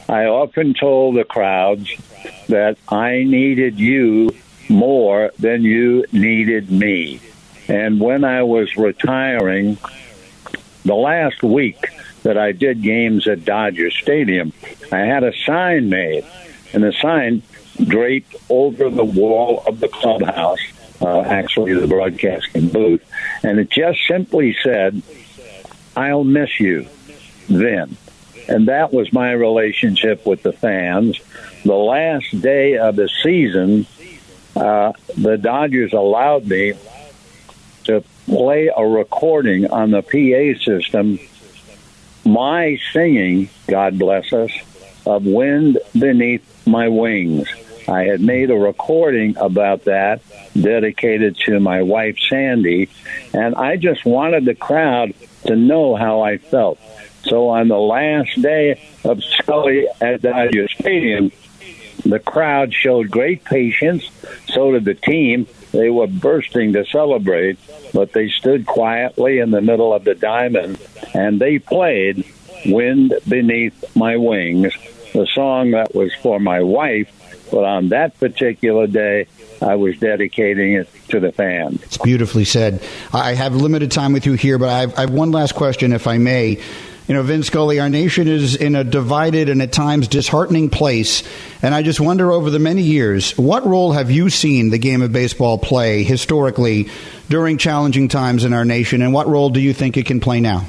I 0.10 0.26
often 0.26 0.74
told 0.74 1.16
the 1.16 1.24
crowds 1.24 1.90
that 2.48 2.78
I 2.88 3.24
needed 3.24 3.80
you 3.80 4.32
more 4.70 5.32
than 5.40 5.64
you 5.64 6.06
needed 6.12 6.72
me. 6.72 7.20
And 7.68 8.00
when 8.00 8.24
I 8.24 8.44
was 8.44 8.76
retiring, 8.78 9.78
the 10.86 10.96
last 10.96 11.44
week 11.44 11.90
that 12.24 12.38
I 12.38 12.54
did 12.54 12.82
games 12.82 13.28
at 13.28 13.44
Dodger 13.44 13.92
Stadium, 13.92 14.54
I 14.92 15.00
had 15.00 15.24
a 15.24 15.34
sign 15.46 15.90
made, 15.90 16.26
and 16.74 16.84
the 16.84 16.94
sign 16.94 17.44
draped 17.84 18.36
over 18.50 18.90
the 18.90 19.04
wall 19.04 19.64
of 19.68 19.80
the 19.80 19.90
clubhouse, 19.90 20.60
uh, 21.02 21.22
actually 21.22 21.74
the 21.74 21.88
broadcasting 21.88 22.70
booth, 22.70 23.04
and 23.44 23.60
it 23.60 23.70
just 23.70 24.00
simply 24.08 24.56
said, 24.64 25.02
I'll 25.98 26.24
miss 26.24 26.60
you 26.60 26.88
then. 27.50 27.98
And 28.48 28.68
that 28.68 28.94
was 28.94 29.12
my 29.12 29.32
relationship 29.32 30.27
with 30.27 30.44
the 30.44 30.54
fans. 30.54 31.20
The 31.66 31.74
last 31.74 32.39
day 32.39 32.77
of 32.77 32.96
the 32.96 33.10
season, 33.24 33.88
uh, 34.56 34.94
the 35.18 35.38
Dodgers 35.38 35.94
allowed 35.94 36.48
me 36.48 36.74
to 37.86 38.04
play 38.27 38.70
a 38.75 38.86
recording 38.86 39.72
on 39.72 39.89
the 39.89 40.04
PA 40.04 40.63
system, 40.63 41.20
my 42.24 42.80
singing, 42.94 43.50
God 43.68 43.98
bless 43.98 44.32
us, 44.34 44.51
of 45.04 45.25
Wind 45.25 45.80
Beneath 45.98 46.68
My 46.68 46.89
Wings. 46.89 47.48
I 47.88 48.03
had 48.03 48.22
made 48.22 48.50
a 48.50 48.56
recording 48.56 49.38
about 49.38 49.86
that 49.86 50.22
dedicated 50.60 51.38
to 51.46 51.60
my 51.60 51.82
wife, 51.82 52.17
Sandy, 52.29 52.89
and 53.34 53.56
I 53.56 53.77
just 53.77 54.06
wanted 54.06 54.46
the 54.46 54.56
crowd 54.56 55.13
to 55.46 55.56
know 55.56 55.96
how 55.96 56.22
I 56.22 56.38
felt. 56.38 56.79
So 57.24 57.50
on 57.50 57.67
the 57.67 57.77
last 57.77 58.41
day 58.41 58.82
of 59.03 59.24
Scully 59.24 59.88
at 60.01 60.22
Dodger 60.22 60.67
Stadium, 60.67 61.32
the 62.06 62.20
crowd 62.20 62.74
showed 62.74 63.10
great 63.10 63.44
patience. 63.44 64.10
So 64.48 64.72
did 64.72 64.86
the 64.86 64.94
team. 64.94 65.48
They 65.72 65.89
were 65.89 66.08
bursting 66.08 66.74
to 66.74 66.86
celebrate, 66.86 67.58
but 67.94 68.13
they 68.13 68.29
stood 68.29 68.65
quietly 68.65 69.39
in 69.39 69.51
the 69.51 69.62
middle 69.62 69.94
of 69.94 70.03
the 70.06 70.15
diamond 70.15 70.79
and 71.13 71.39
they 71.39 71.60
played 71.60 72.25
Wind 72.65 73.13
Beneath 73.27 73.96
My 73.96 74.15
Wings, 74.17 74.74
the 75.13 75.27
song 75.27 75.72
that 75.72 75.94
was 75.94 76.13
for 76.22 76.39
my 76.39 76.62
wife. 76.62 77.12
But 77.51 77.63
on 77.63 77.89
that 77.89 78.20
particular 78.20 78.88
day, 78.88 79.27
I 79.62 79.75
was 79.75 79.98
dedicating 79.98 80.74
it 80.74 80.89
to 81.10 81.20
the 81.20 81.32
fans. 81.32 81.82
It's 81.84 81.98
beautifully 81.98 82.46
said. 82.46 82.84
I 83.13 83.34
have 83.34 83.56
limited 83.56 83.92
time 83.92 84.13
with 84.13 84.25
you 84.25 84.34
here, 84.34 84.58
but 84.58 84.70
I 84.70 84.80
have, 84.82 84.98
I 84.98 85.01
have 85.01 85.12
one 85.12 85.32
last 85.32 85.56
question, 85.56 85.94
if 85.94 86.08
I 86.08 86.18
may. 86.18 86.62
You 87.08 87.13
know, 87.13 87.24
Vin 87.24 87.42
Scully, 87.44 87.80
our 87.80 87.89
nation 87.89 88.27
is 88.27 88.58
in 88.58 88.75
a 88.75 88.84
divided 88.84 89.48
and 89.48 89.62
at 89.62 89.72
times 89.72 90.10
disheartening 90.10 90.70
place. 90.70 91.24
And 91.62 91.74
I 91.74 91.82
just 91.82 92.01
wonder 92.01 92.34
over 92.34 92.50
the 92.50 92.60
many 92.60 92.82
years, 92.82 93.32
what 93.38 93.66
role 93.66 93.94
have 93.94 94.12
you 94.12 94.30
seen 94.30 94.72
the 94.72 94.77
game 94.77 95.01
of 95.01 95.13
baseball 95.13 95.58
play 95.58 96.04
historically 96.04 96.89
during 97.30 97.58
challenging 97.58 98.10
times 98.10 98.44
in 98.44 98.51
our 98.51 98.66
nation? 98.66 99.01
And 99.01 99.13
what 99.13 99.27
role 99.27 99.50
do 99.50 99.62
you 99.62 99.74
think 99.74 99.96
it 99.96 100.06
can 100.06 100.20
play 100.20 100.42
now? 100.42 100.66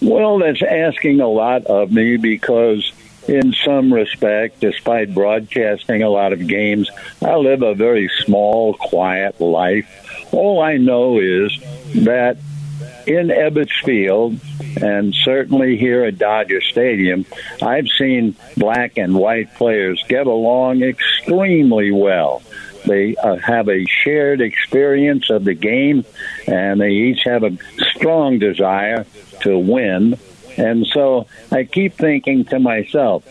Well, 0.00 0.38
that's 0.38 0.62
asking 0.62 1.20
a 1.20 1.28
lot 1.28 1.66
of 1.66 1.92
me 1.92 2.16
because, 2.16 2.90
in 3.28 3.52
some 3.64 3.92
respect, 3.92 4.60
despite 4.60 5.14
broadcasting 5.14 6.02
a 6.02 6.08
lot 6.08 6.32
of 6.32 6.46
games, 6.46 6.90
I 7.22 7.36
live 7.36 7.62
a 7.62 7.74
very 7.74 8.10
small, 8.24 8.74
quiet 8.74 9.40
life. 9.40 9.88
All 10.32 10.60
I 10.60 10.76
know 10.76 11.18
is 11.18 11.56
that 12.04 12.36
in 13.06 13.28
Ebbets 13.28 13.84
Field, 13.84 14.38
and 14.80 15.14
certainly 15.14 15.76
here 15.76 16.04
at 16.04 16.18
Dodger 16.18 16.60
Stadium, 16.60 17.24
I've 17.62 17.88
seen 17.98 18.34
black 18.56 18.98
and 18.98 19.14
white 19.14 19.54
players 19.54 20.02
get 20.08 20.26
along 20.26 20.82
extremely 20.82 21.92
well. 21.92 22.42
They 22.84 23.16
uh, 23.16 23.36
have 23.36 23.68
a 23.68 23.84
shared 23.86 24.40
experience 24.40 25.30
of 25.30 25.44
the 25.44 25.54
game, 25.54 26.04
and 26.46 26.80
they 26.80 26.90
each 26.90 27.24
have 27.24 27.42
a 27.42 27.56
strong 27.96 28.38
desire 28.38 29.06
to 29.40 29.58
win. 29.58 30.18
And 30.56 30.86
so 30.86 31.26
I 31.52 31.64
keep 31.64 31.94
thinking 31.94 32.44
to 32.46 32.58
myself, 32.58 33.24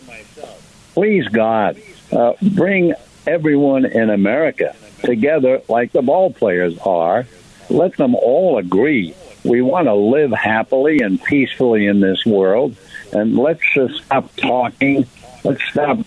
please 0.93 1.27
God, 1.27 1.81
uh, 2.11 2.33
bring 2.41 2.93
everyone 3.27 3.85
in 3.85 4.09
America 4.09 4.75
together 5.03 5.61
like 5.67 5.91
the 5.91 6.01
ball 6.01 6.31
players 6.31 6.77
are. 6.79 7.25
Let 7.69 7.97
them 7.97 8.15
all 8.15 8.57
agree. 8.57 9.15
We 9.43 9.61
want 9.61 9.87
to 9.87 9.93
live 9.93 10.31
happily 10.31 10.99
and 11.01 11.21
peacefully 11.23 11.85
in 11.87 11.99
this 11.99 12.25
world. 12.25 12.75
And 13.11 13.37
let's 13.37 13.61
just 13.73 14.03
stop 14.05 14.35
talking. 14.35 15.05
Let's 15.43 15.63
stop 15.69 15.99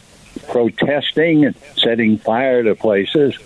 protesting 0.48 1.44
and 1.44 1.56
setting 1.76 2.18
fire 2.18 2.62
to 2.62 2.74
places. 2.74 3.36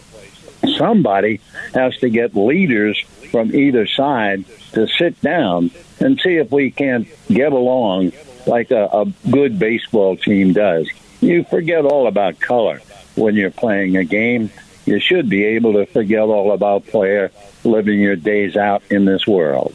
Somebody 0.77 1.41
has 1.75 1.97
to 1.99 2.09
get 2.09 2.37
leaders 2.37 2.99
from 3.31 3.55
either 3.55 3.87
side 3.87 4.45
to 4.73 4.87
sit 4.87 5.21
down 5.21 5.71
and 6.01 6.21
see 6.21 6.37
if 6.37 6.51
we 6.51 6.71
can't 6.71 7.09
get 7.29 7.53
along 7.53 8.13
like 8.47 8.71
a, 8.71 8.87
a 8.87 9.07
good 9.31 9.59
baseball 9.59 10.17
team 10.17 10.53
does. 10.53 10.89
You 11.21 11.45
forget 11.45 11.85
all 11.85 12.07
about 12.07 12.41
color 12.41 12.81
when 13.15 13.35
you're 13.35 13.51
playing 13.51 13.97
a 13.97 14.05
game. 14.05 14.51
You 14.87 14.99
should 14.99 15.29
be 15.29 15.45
able 15.45 15.75
to 15.75 15.87
forget 15.87 16.21
all 16.21 16.53
about 16.53 16.87
player 16.87 17.31
living 17.63 18.01
your 18.01 18.17
days 18.17 18.57
out 18.57 18.83
in 18.91 19.05
this 19.05 19.27
world. 19.27 19.73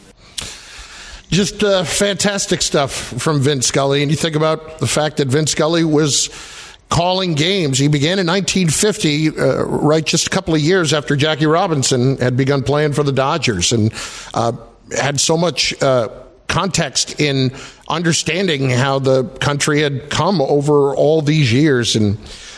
Just 1.30 1.64
uh, 1.64 1.84
fantastic 1.84 2.62
stuff 2.62 2.92
from 2.92 3.42
Vin 3.42 3.62
Scully. 3.62 4.02
And 4.02 4.12
you 4.12 4.18
think 4.18 4.36
about 4.36 4.80
the 4.80 4.88
fact 4.88 5.18
that 5.18 5.28
Vin 5.28 5.48
Scully 5.48 5.84
was 5.84 6.30
calling 6.90 7.36
games. 7.36 7.78
He 7.78 7.88
began 7.88 8.20
in 8.20 8.28
1950, 8.28 9.30
uh, 9.30 9.64
right 9.66 10.06
just 10.06 10.28
a 10.28 10.30
couple 10.30 10.56
of 10.56 10.62
years 10.62 10.94
after 10.94 11.16
Jackie 11.16 11.46
Robinson 11.46 12.18
had 12.18 12.38
begun 12.38 12.64
playing 12.64 12.94
for 12.94 13.04
the 13.04 13.12
Dodgers, 13.12 13.74
and 13.74 13.94
uh, 14.34 14.54
had 14.96 15.20
so 15.20 15.38
much 15.38 15.80
uh, 15.82 16.10
context 16.48 17.20
in 17.20 17.52
understanding 17.88 18.70
how 18.70 19.00
the 19.00 19.26
country 19.40 19.82
had 19.82 20.10
come 20.10 20.42
over 20.42 20.96
all 20.96 21.22
these 21.22 21.52
years. 21.52 21.96
And 21.96 22.18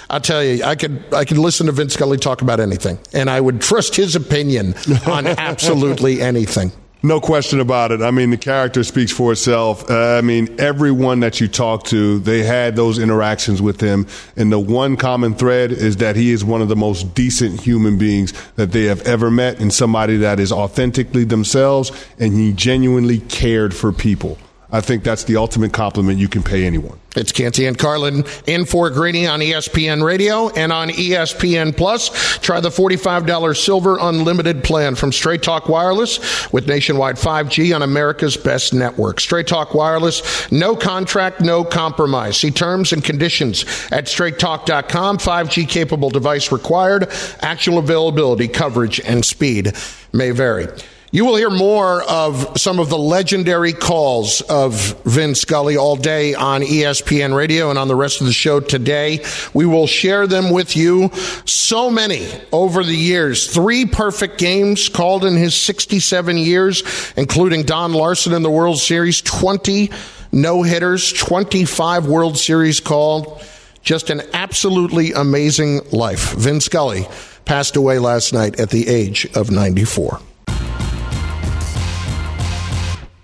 I'll 0.09 0.21
tell 0.21 0.43
you, 0.43 0.63
I 0.63 0.75
could 0.75 1.13
I 1.13 1.25
could 1.25 1.37
listen 1.37 1.67
to 1.67 1.71
Vin 1.71 1.89
Scully 1.89 2.17
talk 2.17 2.41
about 2.41 2.59
anything, 2.59 2.99
and 3.13 3.29
I 3.29 3.39
would 3.39 3.61
trust 3.61 3.95
his 3.95 4.15
opinion 4.15 4.75
on 5.05 5.27
absolutely 5.27 6.21
anything. 6.21 6.71
No 7.01 7.21
question 7.21 7.61
about 7.61 7.93
it. 7.93 8.01
I 8.01 8.11
mean, 8.11 8.29
the 8.29 8.37
character 8.37 8.83
speaks 8.83 9.09
for 9.09 9.31
itself. 9.31 9.89
Uh, 9.89 10.17
I 10.17 10.21
mean, 10.21 10.59
everyone 10.59 11.21
that 11.21 11.39
you 11.39 11.47
talk 11.47 11.85
to, 11.85 12.19
they 12.19 12.43
had 12.43 12.75
those 12.75 12.99
interactions 12.99 13.61
with 13.61 13.79
him. 13.79 14.05
And 14.35 14.51
the 14.51 14.59
one 14.59 14.97
common 14.97 15.33
thread 15.33 15.71
is 15.71 15.97
that 15.97 16.17
he 16.17 16.31
is 16.31 16.43
one 16.43 16.61
of 16.61 16.67
the 16.67 16.75
most 16.75 17.13
decent 17.15 17.61
human 17.61 17.97
beings 17.97 18.33
that 18.57 18.73
they 18.73 18.83
have 18.85 19.01
ever 19.03 19.31
met 19.31 19.61
and 19.61 19.73
somebody 19.73 20.17
that 20.17 20.41
is 20.41 20.51
authentically 20.51 21.23
themselves 21.23 21.91
and 22.19 22.33
he 22.33 22.51
genuinely 22.51 23.19
cared 23.19 23.73
for 23.73 23.93
people. 23.93 24.37
I 24.71 24.81
think 24.81 25.03
that's 25.03 25.23
the 25.23 25.37
ultimate 25.37 25.73
compliment 25.73 26.19
you 26.19 26.27
can 26.27 26.43
pay 26.43 26.63
anyone. 26.65 26.99
It's 27.15 27.31
Canty 27.31 27.65
and 27.65 27.75
Carlin 27.75 28.23
in 28.45 28.65
for 28.65 28.91
Greeny 28.91 29.25
on 29.25 29.39
ESPN 29.39 30.03
Radio 30.03 30.49
and 30.49 30.71
on 30.71 30.89
ESPN 30.89 31.75
Plus. 31.75 32.37
Try 32.37 32.59
the 32.59 32.69
$45 32.69 33.57
silver 33.57 33.97
unlimited 33.99 34.63
plan 34.63 34.93
from 34.93 35.11
Straight 35.11 35.41
Talk 35.41 35.67
Wireless 35.69 36.53
with 36.53 36.67
nationwide 36.67 37.15
5G 37.15 37.73
on 37.75 37.81
America's 37.81 38.37
best 38.37 38.71
network. 38.73 39.19
Straight 39.19 39.47
Talk 39.47 39.73
Wireless, 39.73 40.51
no 40.51 40.75
contract, 40.75 41.41
no 41.41 41.63
compromise. 41.63 42.37
See 42.37 42.51
terms 42.51 42.93
and 42.93 43.03
conditions 43.03 43.63
at 43.91 44.05
straighttalk.com. 44.05 45.17
5G 45.17 45.67
capable 45.67 46.11
device 46.11 46.51
required. 46.51 47.09
Actual 47.41 47.79
availability, 47.79 48.47
coverage, 48.47 48.99
and 48.99 49.25
speed 49.25 49.73
may 50.13 50.29
vary. 50.29 50.67
You 51.11 51.25
will 51.25 51.37
hear 51.37 51.49
more 51.49 52.03
of 52.03 52.59
some 52.59 52.77
of 52.77 52.89
the 52.89 52.97
legendary 52.97 53.73
calls 53.73 54.41
of 54.41 55.01
Vin 55.05 55.33
Scully 55.33 55.75
all 55.75 55.95
day 55.95 56.35
on 56.35 56.61
ESPN 56.61 57.35
Radio 57.35 57.71
and 57.71 57.79
on 57.79 57.87
the 57.87 57.95
rest 57.95 58.21
of 58.21 58.27
the 58.27 58.33
show 58.33 58.59
today. 58.59 59.25
We 59.51 59.65
will 59.65 59.87
share 59.87 60.27
them 60.27 60.51
with 60.51 60.75
you. 60.75 61.09
So 61.45 61.89
many 61.89 62.27
over 62.51 62.83
the 62.83 62.95
years. 62.95 63.51
Three 63.51 63.87
perfect 63.87 64.37
games 64.37 64.87
called 64.87 65.25
in 65.25 65.35
his 65.35 65.55
67 65.55 66.37
years, 66.37 66.83
including 67.17 67.63
Don 67.63 67.93
Larsen 67.93 68.33
in 68.33 68.43
the 68.43 68.51
World 68.51 68.77
Series, 68.77 69.21
20 69.21 69.89
no 70.31 70.61
hitters, 70.61 71.11
25 71.13 72.05
World 72.05 72.37
Series 72.37 72.79
called. 72.79 73.43
Just 73.81 74.11
an 74.11 74.21
absolutely 74.33 75.13
amazing 75.13 75.81
life. 75.91 76.33
Vin 76.33 76.61
Scully 76.61 77.07
passed 77.45 77.75
away 77.75 77.97
last 77.97 78.31
night 78.31 78.59
at 78.59 78.69
the 78.69 78.87
age 78.87 79.27
of 79.35 79.49
94. 79.49 80.19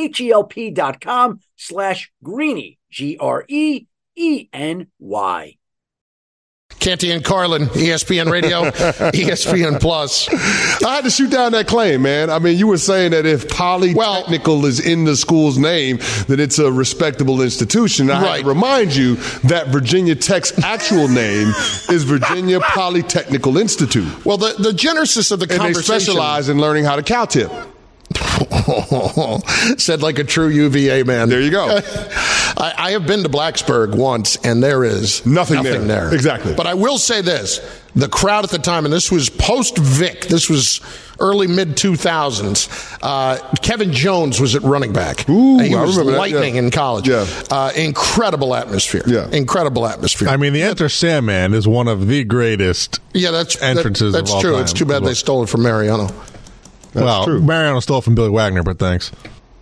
H-E-L-P 0.00 0.70
dot 0.70 1.00
com 1.00 1.40
slash 1.56 2.10
greeny, 2.22 2.78
G-R-E-E-N-Y. 2.90 3.86
Canty 6.78 7.10
and 7.10 7.22
Carlin, 7.22 7.66
ESPN 7.66 8.30
Radio, 8.30 8.62
ESPN 8.70 9.80
Plus. 9.80 10.28
I 10.82 10.94
had 10.94 11.04
to 11.04 11.10
shoot 11.10 11.30
down 11.30 11.52
that 11.52 11.66
claim, 11.66 12.00
man. 12.00 12.30
I 12.30 12.38
mean, 12.38 12.56
you 12.56 12.68
were 12.68 12.78
saying 12.78 13.10
that 13.10 13.26
if 13.26 13.48
Polytechnical 13.48 14.64
is 14.64 14.80
in 14.80 15.04
the 15.04 15.14
school's 15.14 15.58
name, 15.58 15.98
that 16.28 16.38
it's 16.40 16.58
a 16.58 16.72
respectable 16.72 17.42
institution. 17.42 18.10
I 18.10 18.22
Right. 18.22 18.42
to 18.42 18.48
remind 18.48 18.94
you 18.96 19.16
that 19.44 19.68
Virginia 19.68 20.14
Tech's 20.14 20.58
actual 20.64 21.08
name 21.08 21.48
is 21.90 22.04
Virginia 22.04 22.60
Polytechnical 22.60 23.60
Institute. 23.60 24.24
Well, 24.24 24.38
the, 24.38 24.54
the 24.58 24.72
genesis 24.72 25.30
of 25.32 25.40
the 25.40 25.52
And 25.52 25.62
they 25.62 25.74
specialize 25.74 26.48
in 26.48 26.60
learning 26.60 26.84
how 26.84 26.96
to 26.96 27.02
cow 27.02 27.26
tip. 27.26 27.50
said 29.78 30.02
like 30.02 30.18
a 30.18 30.24
true 30.24 30.48
UVA 30.48 31.02
man. 31.04 31.28
There 31.28 31.40
you 31.40 31.50
go. 31.50 31.80
I, 32.56 32.74
I 32.76 32.90
have 32.92 33.06
been 33.06 33.22
to 33.22 33.28
Blacksburg 33.28 33.94
once, 33.94 34.36
and 34.44 34.62
there 34.62 34.84
is 34.84 35.24
Nothing 35.24 35.56
nothing 35.56 35.86
there. 35.86 36.06
there. 36.08 36.14
Exactly. 36.14 36.54
But 36.54 36.66
I 36.66 36.74
will 36.74 36.98
say 36.98 37.22
this: 37.22 37.60
the 37.94 38.08
crowd 38.08 38.44
at 38.44 38.50
the 38.50 38.58
time, 38.58 38.84
and 38.84 38.92
this 38.92 39.10
was 39.10 39.30
post 39.30 39.78
Vic. 39.78 40.26
This 40.26 40.50
was 40.50 40.80
early 41.20 41.46
mid 41.46 41.76
two 41.76 41.96
thousands. 41.96 42.68
Uh, 43.02 43.38
Kevin 43.62 43.92
Jones 43.92 44.40
was 44.40 44.54
at 44.56 44.62
running 44.62 44.92
back. 44.92 45.28
Ooh, 45.28 45.58
he 45.58 45.74
I 45.74 45.82
was 45.82 45.96
remember 45.96 46.12
that, 46.12 46.18
lightning 46.18 46.56
yeah. 46.56 46.62
in 46.62 46.70
college. 46.70 47.08
Yeah. 47.08 47.26
Uh, 47.50 47.72
incredible 47.76 48.54
atmosphere. 48.54 49.02
Yeah. 49.06 49.28
incredible 49.30 49.86
atmosphere. 49.86 50.28
I 50.28 50.36
mean, 50.36 50.52
the 50.52 50.62
Enter 50.62 50.88
Sandman 50.88 51.54
is 51.54 51.66
one 51.68 51.88
of 51.88 52.08
the 52.08 52.24
greatest. 52.24 53.00
yeah, 53.14 53.30
that's 53.30 53.56
that- 53.56 53.76
entrances 53.76 54.14
of 54.14 54.20
that's 54.20 54.30
all 54.32 54.40
true. 54.40 54.52
time. 54.54 54.62
It's 54.62 54.72
too 54.72 54.84
bad 54.86 55.04
they 55.04 55.14
stole 55.14 55.44
it 55.44 55.48
from 55.48 55.62
Mariano. 55.62 56.08
Well, 56.94 57.24
true. 57.24 57.40
Mariano 57.40 57.80
stole 57.80 58.00
from 58.00 58.14
Billy 58.14 58.30
Wagner, 58.30 58.62
but 58.62 58.78
thanks. 58.78 59.10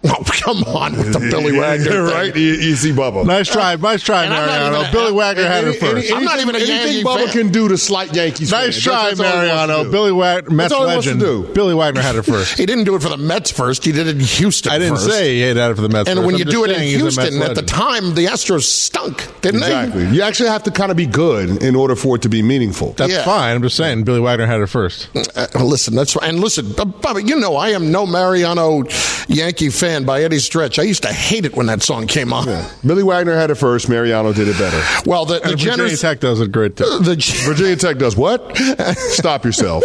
Oh, 0.10 0.22
come 0.24 0.62
on 0.64 0.96
with 0.96 1.12
the 1.12 1.18
Billy 1.18 1.58
Wagner 1.58 1.84
thing. 1.90 2.02
right? 2.04 2.36
E- 2.36 2.40
Easy 2.70 2.92
Bubba. 2.92 3.26
Nice 3.26 3.48
try, 3.48 3.74
nice 3.74 4.00
try, 4.00 4.24
And 4.24 4.32
Mariano. 4.32 4.76
even 4.78 4.88
a- 4.88 4.92
Billy 4.92 5.12
Wagner 5.12 5.44
had 5.46 5.64
it 5.64 5.72
first. 5.80 6.08
any- 6.08 6.16
I'm 6.16 6.24
not 6.24 6.38
even 6.40 6.54
a 6.54 6.58
anything 6.58 6.76
Yankee 6.76 7.02
Bubba 7.04 7.24
fan. 7.24 7.32
can 7.32 7.48
do 7.52 7.66
to 7.68 7.76
slight 7.76 8.14
Yankees. 8.14 8.52
Nice 8.52 8.74
fans. 8.74 8.82
try, 8.84 9.08
That's 9.08 9.20
all 9.20 9.26
he 9.26 9.30
wants 9.32 9.40
to 9.42 9.66
Mariano. 9.66 9.90
Billy 9.90 10.12
Wagner, 10.12 10.50
Mets 10.54 10.68
That's 10.70 10.80
all 10.80 10.86
he 10.88 10.94
wants 10.94 11.06
to 11.08 11.14
legend. 11.14 11.46
do. 11.48 11.52
Billy 11.52 11.74
Wagner 11.74 12.00
had 12.00 12.14
it 12.14 12.22
first. 12.32 12.56
He 12.56 12.64
didn't 12.64 12.84
do 12.84 12.94
it 12.94 13.02
for 13.02 13.08
the 13.08 13.16
Mets 13.16 13.50
first. 13.50 13.84
He 13.84 13.90
did 13.90 14.06
it 14.06 14.14
in 14.16 14.20
Houston. 14.20 14.70
I 14.72 14.78
didn't 14.78 14.94
first. 14.98 15.10
say 15.10 15.34
he 15.34 15.40
had 15.40 15.56
it 15.56 15.74
for 15.74 15.82
the 15.82 15.88
Mets. 15.88 16.08
And 16.08 16.18
first. 16.18 16.26
when 16.26 16.34
I'm 16.36 16.38
you 16.38 16.44
do 16.44 16.64
it 16.64 16.70
in 16.70 16.76
saying 16.76 16.88
he's 16.90 17.00
a 17.00 17.04
Mets 17.04 17.16
Houston, 17.16 17.42
at 17.42 17.54
the 17.56 17.62
time, 17.62 18.14
the 18.14 18.26
Astros 18.26 18.62
stunk, 18.62 19.26
didn't 19.42 19.62
Exactly. 19.64 20.04
they? 20.04 20.14
You 20.14 20.22
actually 20.22 20.50
have 20.50 20.62
to 20.62 20.70
kind 20.70 20.92
of 20.92 20.96
be 20.96 21.06
good 21.06 21.60
in 21.60 21.74
order 21.74 21.96
for 21.96 22.14
it 22.14 22.22
to 22.22 22.28
be 22.28 22.40
meaningful. 22.40 22.94
That's 22.96 23.12
Yeah. 23.12 23.24
fine. 23.24 23.56
I'm 23.56 23.62
just 23.62 23.76
saying 23.76 24.04
Billy 24.04 24.20
Wagner 24.20 24.46
had 24.46 24.60
it 24.60 24.68
first. 24.68 25.08
Uh, 25.36 25.46
listen, 25.60 25.96
that's 25.96 26.14
and 26.16 26.40
listen, 26.40 26.72
uh, 26.78 26.84
Bobby. 26.84 27.24
You 27.24 27.34
know, 27.40 27.56
I 27.56 27.70
am 27.70 27.90
no 27.90 28.06
Mariano 28.06 28.84
Yankee 29.26 29.70
fan 29.70 29.87
by 30.06 30.22
any 30.22 30.38
stretch. 30.38 30.78
I 30.78 30.82
used 30.82 31.02
to 31.02 31.12
hate 31.12 31.44
it 31.44 31.56
when 31.56 31.66
that 31.66 31.82
song 31.82 32.06
came 32.06 32.32
on. 32.32 32.46
Billy 32.84 33.02
Wagner 33.02 33.36
had 33.36 33.50
it 33.50 33.56
first. 33.56 33.88
Mariano 33.88 34.32
did 34.32 34.48
it 34.48 34.58
better. 34.58 34.80
Well, 35.06 35.24
the, 35.24 35.40
the 35.40 35.50
Virginia 35.50 35.96
Tech 35.96 36.20
does 36.20 36.40
it 36.40 36.52
great 36.52 36.76
too. 36.76 36.84
Uh, 36.84 36.98
the 36.98 37.42
Virginia 37.44 37.76
Tech 37.76 37.98
does 37.98 38.16
what? 38.16 38.56
Stop 38.96 39.44
yourself. 39.44 39.84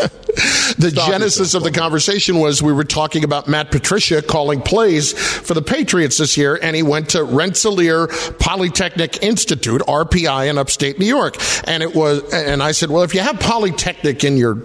the 0.78 0.90
Stop 0.92 1.10
genesis 1.10 1.40
yourself, 1.40 1.66
of 1.66 1.74
the 1.74 1.80
conversation 1.80 2.40
was 2.40 2.62
we 2.62 2.74
were 2.74 2.84
talking 2.84 3.24
about 3.24 3.48
Matt 3.48 3.72
Patricia 3.72 4.22
calling 4.22 4.62
plays 4.62 5.14
for 5.14 5.54
the 5.54 5.62
Patriots 5.62 6.18
this 6.18 6.38
year, 6.38 6.58
and 6.62 6.76
he 6.76 6.84
went 6.84 7.10
to 7.10 7.24
Rensselaer 7.24 8.08
Polytechnic 8.40 9.22
Institute 9.24 9.82
(RPI) 9.82 10.50
in 10.50 10.58
upstate 10.58 11.00
New 11.00 11.06
York. 11.06 11.36
And 11.66 11.84
it 11.84 11.96
was, 11.96 12.34
and 12.34 12.62
I 12.62 12.72
said, 12.72 12.90
well, 12.90 13.04
if 13.04 13.14
you 13.14 13.22
have 13.22 13.40
Polytechnic 13.40 14.24
in 14.24 14.38
your 14.38 14.58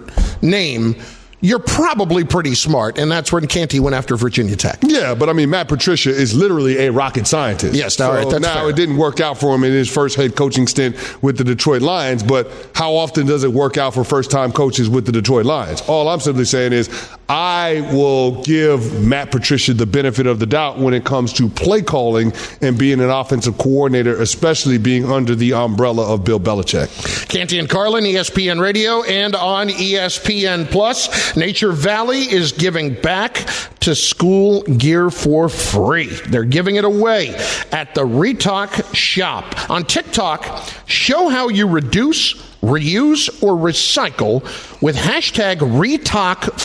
name. 0.43 0.97
You're 1.41 1.61
probably 1.61 2.25
pretty 2.25 2.57
smart, 2.57 2.99
and 2.99 3.11
that's 3.11 3.33
when 3.33 3.47
Canty 3.47 3.79
went 3.79 3.95
after 3.95 4.17
Virginia 4.17 4.57
Tech. 4.57 4.81
Yeah, 4.83 5.15
but 5.15 5.29
I 5.29 5.33
mean, 5.33 5.51
Matt 5.51 5.69
Patricia 5.69 6.11
is 6.11 6.35
literally 6.35 6.79
a 6.79 6.91
rocket 6.91 7.29
scientist. 7.29 7.75
Yes, 7.75 7.97
so 7.97 8.09
all 8.09 8.17
right, 8.17 8.29
that's 8.29 8.43
now 8.43 8.63
fair. 8.63 8.71
it 8.71 8.77
didn't 8.77 8.97
work 8.97 9.21
out 9.21 9.39
for 9.39 9.55
him 9.55 9.63
in 9.63 9.73
his 9.73 9.89
first 9.89 10.17
head 10.17 10.35
coaching 10.35 10.67
stint 10.67 10.97
with 11.23 11.39
the 11.39 11.45
Detroit 11.45 11.83
Lions. 11.83 12.25
But 12.25 12.51
how 12.75 12.93
often 12.95 13.27
does 13.27 13.45
it 13.45 13.53
work 13.53 13.77
out 13.77 13.95
for 13.95 14.03
first-time 14.03 14.51
coaches 14.51 14.89
with 14.91 15.07
the 15.07 15.13
Detroit 15.13 15.47
Lions? 15.47 15.81
All 15.83 16.09
I'm 16.09 16.21
simply 16.21 16.45
saying 16.45 16.73
is, 16.73 16.89
I 17.29 17.87
will 17.93 18.43
give 18.43 19.05
Matt 19.05 19.31
Patricia 19.31 19.75
the 19.75 19.85
benefit 19.85 20.27
of 20.27 20.39
the 20.39 20.47
doubt 20.47 20.79
when 20.79 20.95
it 20.95 21.05
comes 21.05 21.33
to 21.35 21.49
play 21.49 21.83
calling 21.83 22.33
and 22.63 22.79
being 22.79 23.01
an 23.01 23.11
offensive 23.11 23.59
coordinator, 23.59 24.21
especially 24.21 24.79
being 24.79 25.05
under 25.05 25.35
the 25.35 25.53
umbrella 25.53 26.11
of 26.15 26.25
Bill 26.25 26.41
Belichick. 26.41 27.29
Canty 27.29 27.59
and 27.59 27.69
Carlin, 27.69 28.05
ESPN 28.05 28.61
Radio, 28.61 29.03
and 29.03 29.35
on 29.35 29.69
ESPN 29.69 30.71
Plus. 30.71 31.37
Nature 31.37 31.73
Valley 31.73 32.21
is 32.21 32.53
giving 32.53 32.95
back 32.95 33.47
to 33.81 33.95
school 33.95 34.63
gear 34.63 35.11
for 35.11 35.51
free. 35.51 36.07
They're 36.07 36.45
giving 36.45 36.77
it 36.77 36.85
away 36.85 37.35
at 37.73 37.95
the 37.95 38.07
ReTok 38.07 38.95
shop. 38.95 39.71
On 39.71 39.85
TikTok, 39.85 40.67
show 40.87 41.29
how 41.29 41.49
you 41.49 41.69
reduce, 41.69 42.48
reuse, 42.69 43.43
or 43.43 43.55
recycle 43.55 44.43
with 44.81 44.97
hashtag 44.97 45.59
ReTok 45.59 46.59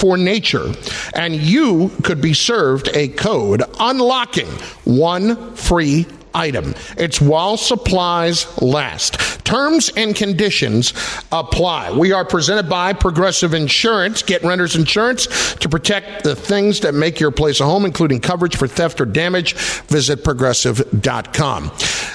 and 1.15 1.35
you 1.35 1.89
could 2.03 2.21
be 2.21 2.33
served 2.33 2.89
a 2.93 3.07
code 3.07 3.63
unlocking 3.79 4.47
one 4.85 5.55
free 5.55 6.05
item. 6.33 6.73
It's 6.97 7.21
while 7.21 7.57
supplies 7.57 8.61
last. 8.61 9.17
Terms 9.53 9.91
and 9.95 10.15
conditions 10.15 10.95
apply. 11.31 11.91
We 11.91 12.11
are 12.11 12.25
presented 12.25 12.67
by 12.67 12.91
Progressive 12.93 13.53
Insurance. 13.53 14.23
Get 14.23 14.41
renter's 14.41 14.75
insurance 14.75 15.53
to 15.57 15.69
protect 15.69 16.23
the 16.23 16.35
things 16.35 16.79
that 16.79 16.95
make 16.95 17.19
your 17.19 17.29
place 17.29 17.59
a 17.59 17.65
home, 17.65 17.85
including 17.85 18.19
coverage 18.19 18.55
for 18.55 18.67
theft 18.67 18.99
or 18.99 19.05
damage. 19.05 19.53
Visit 19.89 20.23
progressive.com. 20.23 21.71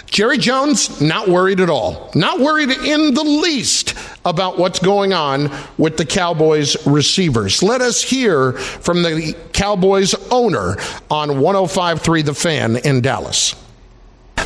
Jerry 0.07 0.39
Jones, 0.39 1.01
not 1.01 1.29
worried 1.29 1.61
at 1.61 1.71
all. 1.71 2.11
Not 2.13 2.41
worried 2.41 2.71
in 2.71 3.15
the 3.15 3.23
least 3.23 3.95
about 4.25 4.59
what's 4.59 4.81
going 4.81 5.13
on 5.13 5.49
with 5.77 5.97
the 5.97 6.07
Cowboys 6.07 6.89
receivers. 6.89 7.63
Let 7.63 7.83
us 7.83 8.03
hear 8.03 8.51
from 8.51 9.05
the 9.05 9.37
Cowboys 9.53 10.13
owner 10.33 10.75
on 11.09 11.39
1053 11.41 12.23
The 12.23 12.35
Fan 12.35 12.77
in 12.79 13.01
Dallas. 13.01 13.55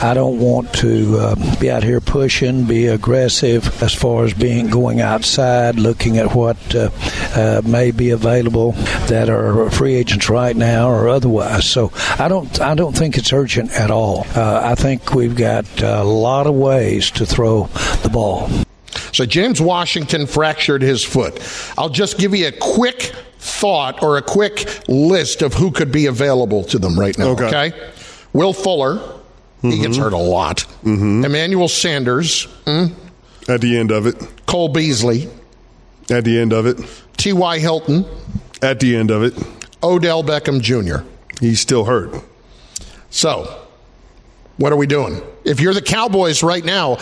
I 0.02 0.14
don't 0.14 0.40
want 0.40 0.72
to 0.74 1.16
uh, 1.16 1.60
be 1.60 1.70
out 1.70 1.84
here 1.84 2.00
pushing, 2.00 2.64
be 2.64 2.88
aggressive 2.88 3.80
as 3.80 3.94
far 3.94 4.24
as 4.24 4.34
being 4.34 4.68
going 4.68 5.00
outside, 5.00 5.76
looking 5.76 6.18
at 6.18 6.34
what 6.34 6.56
uh, 6.74 6.90
uh, 7.36 7.62
may 7.64 7.92
be 7.92 8.10
available 8.10 8.72
that 9.06 9.30
are 9.30 9.70
free 9.70 9.94
agents 9.94 10.28
right 10.28 10.56
now 10.56 10.90
or 10.90 11.08
otherwise. 11.08 11.66
So 11.66 11.92
I 12.18 12.26
don't, 12.26 12.60
I 12.60 12.74
don't 12.74 12.96
think 12.96 13.16
it's 13.16 13.32
urgent 13.32 13.70
at 13.70 13.92
all. 13.92 14.26
Uh, 14.34 14.60
I 14.64 14.74
think 14.74 15.14
we've 15.14 15.36
got 15.36 15.80
a 15.80 16.02
lot 16.02 16.48
of 16.48 16.54
ways 16.54 17.12
to 17.12 17.24
throw 17.24 17.68
the 18.02 18.10
ball. 18.12 18.50
So 19.12 19.24
James 19.24 19.60
Washington 19.60 20.26
fractured 20.26 20.82
his 20.82 21.04
foot. 21.04 21.40
I'll 21.78 21.88
just 21.88 22.18
give 22.18 22.34
you 22.34 22.48
a 22.48 22.52
quick 22.52 23.12
thought 23.38 24.02
or 24.02 24.16
a 24.16 24.22
quick 24.22 24.88
list 24.88 25.42
of 25.42 25.54
who 25.54 25.70
could 25.70 25.92
be 25.92 26.06
available 26.06 26.64
to 26.64 26.80
them 26.80 26.98
right 26.98 27.16
now. 27.16 27.28
Okay. 27.28 27.46
Okay. 27.46 27.90
Will 28.32 28.52
Fuller. 28.52 29.20
He 29.62 29.78
gets 29.78 29.96
hurt 29.96 30.12
a 30.12 30.16
lot. 30.18 30.66
Emmanuel 30.84 31.68
Sanders. 31.68 32.46
mm, 32.66 32.92
At 33.48 33.60
the 33.60 33.76
end 33.78 33.90
of 33.92 34.06
it, 34.06 34.16
Cole 34.46 34.68
Beasley. 34.68 35.28
At 36.10 36.24
the 36.24 36.38
end 36.38 36.52
of 36.52 36.66
it. 36.66 36.78
T.Y. 37.16 37.58
Hilton. 37.60 38.04
At 38.60 38.80
the 38.80 38.96
end 38.96 39.10
of 39.10 39.22
it. 39.22 39.34
Odell 39.82 40.22
Beckham 40.24 40.60
Jr. 40.60 41.04
He's 41.40 41.60
still 41.60 41.84
hurt. 41.84 42.12
So, 43.10 43.60
what 44.56 44.72
are 44.72 44.76
we 44.76 44.86
doing? 44.86 45.20
If 45.44 45.60
you're 45.60 45.74
the 45.74 45.82
Cowboys 45.82 46.42
right 46.42 46.64
now, 46.64 46.94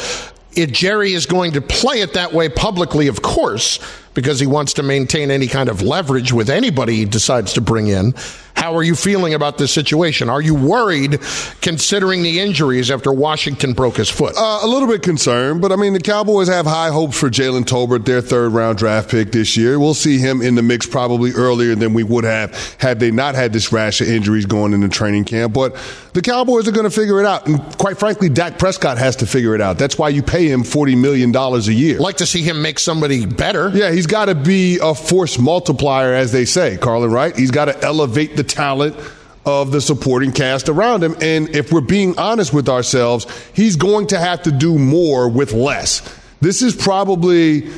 if 0.52 0.70
Jerry 0.72 1.12
is 1.12 1.26
going 1.26 1.52
to 1.52 1.60
play 1.60 2.00
it 2.02 2.14
that 2.14 2.32
way 2.32 2.48
publicly, 2.48 3.06
of 3.08 3.22
course, 3.22 3.78
because 4.14 4.40
he 4.40 4.46
wants 4.46 4.74
to 4.74 4.82
maintain 4.82 5.30
any 5.30 5.46
kind 5.46 5.68
of 5.68 5.82
leverage 5.82 6.32
with 6.32 6.50
anybody 6.50 6.96
he 6.96 7.04
decides 7.04 7.52
to 7.54 7.60
bring 7.60 7.88
in. 7.88 8.14
How 8.54 8.76
are 8.76 8.82
you 8.82 8.94
feeling 8.94 9.32
about 9.32 9.56
this 9.56 9.72
situation? 9.72 10.28
Are 10.28 10.42
you 10.42 10.54
worried 10.54 11.20
considering 11.62 12.22
the 12.22 12.40
injuries 12.40 12.90
after 12.90 13.10
Washington 13.10 13.72
broke 13.72 13.96
his 13.96 14.10
foot? 14.10 14.34
Uh, 14.36 14.60
a 14.62 14.66
little 14.66 14.88
bit 14.88 15.02
concerned, 15.02 15.62
but 15.62 15.72
I 15.72 15.76
mean, 15.76 15.94
the 15.94 16.00
Cowboys 16.00 16.48
have 16.48 16.66
high 16.66 16.90
hopes 16.90 17.18
for 17.18 17.30
Jalen 17.30 17.64
Tolbert, 17.64 18.04
their 18.04 18.20
third 18.20 18.52
round 18.52 18.76
draft 18.76 19.10
pick 19.10 19.32
this 19.32 19.56
year. 19.56 19.78
We'll 19.78 19.94
see 19.94 20.18
him 20.18 20.42
in 20.42 20.56
the 20.56 20.62
mix 20.62 20.86
probably 20.86 21.32
earlier 21.32 21.74
than 21.74 21.94
we 21.94 22.02
would 22.02 22.24
have 22.24 22.76
had 22.78 23.00
they 23.00 23.10
not 23.10 23.34
had 23.34 23.52
this 23.54 23.72
rash 23.72 24.02
of 24.02 24.08
injuries 24.08 24.44
going 24.44 24.74
into 24.74 24.88
training 24.88 25.24
camp. 25.24 25.54
But 25.54 25.76
the 26.12 26.20
Cowboys 26.20 26.68
are 26.68 26.72
going 26.72 26.84
to 26.84 26.90
figure 26.90 27.20
it 27.20 27.26
out. 27.26 27.46
And 27.46 27.60
quite 27.78 27.98
frankly, 27.98 28.28
Dak 28.28 28.58
Prescott 28.58 28.98
has 28.98 29.16
to 29.16 29.26
figure 29.26 29.54
it 29.54 29.60
out. 29.60 29.78
That's 29.78 29.96
why 29.96 30.08
you 30.10 30.22
pay 30.22 30.48
him 30.48 30.64
$40 30.64 31.00
million 31.00 31.34
a 31.34 31.58
year. 31.60 31.98
like 31.98 32.18
to 32.18 32.26
see 32.26 32.42
him 32.42 32.60
make 32.60 32.78
somebody 32.78 33.26
better. 33.26 33.70
Yeah, 33.70 33.90
he's 34.00 34.06
got 34.06 34.26
to 34.26 34.34
be 34.34 34.78
a 34.82 34.94
force 34.94 35.38
multiplier, 35.38 36.14
as 36.14 36.32
they 36.32 36.46
say, 36.46 36.78
Carlin, 36.78 37.10
right? 37.10 37.36
He's 37.36 37.50
got 37.50 37.66
to 37.66 37.78
elevate 37.84 38.34
the 38.34 38.42
talent 38.42 38.96
of 39.44 39.72
the 39.72 39.80
supporting 39.82 40.32
cast 40.32 40.70
around 40.70 41.04
him. 41.04 41.14
And 41.20 41.54
if 41.54 41.70
we're 41.70 41.82
being 41.82 42.18
honest 42.18 42.54
with 42.54 42.70
ourselves, 42.70 43.26
he's 43.52 43.76
going 43.76 44.06
to 44.06 44.18
have 44.18 44.42
to 44.44 44.52
do 44.52 44.78
more 44.78 45.28
with 45.28 45.52
less. 45.52 46.00
This 46.40 46.62
is 46.62 46.74
probably 46.74 47.68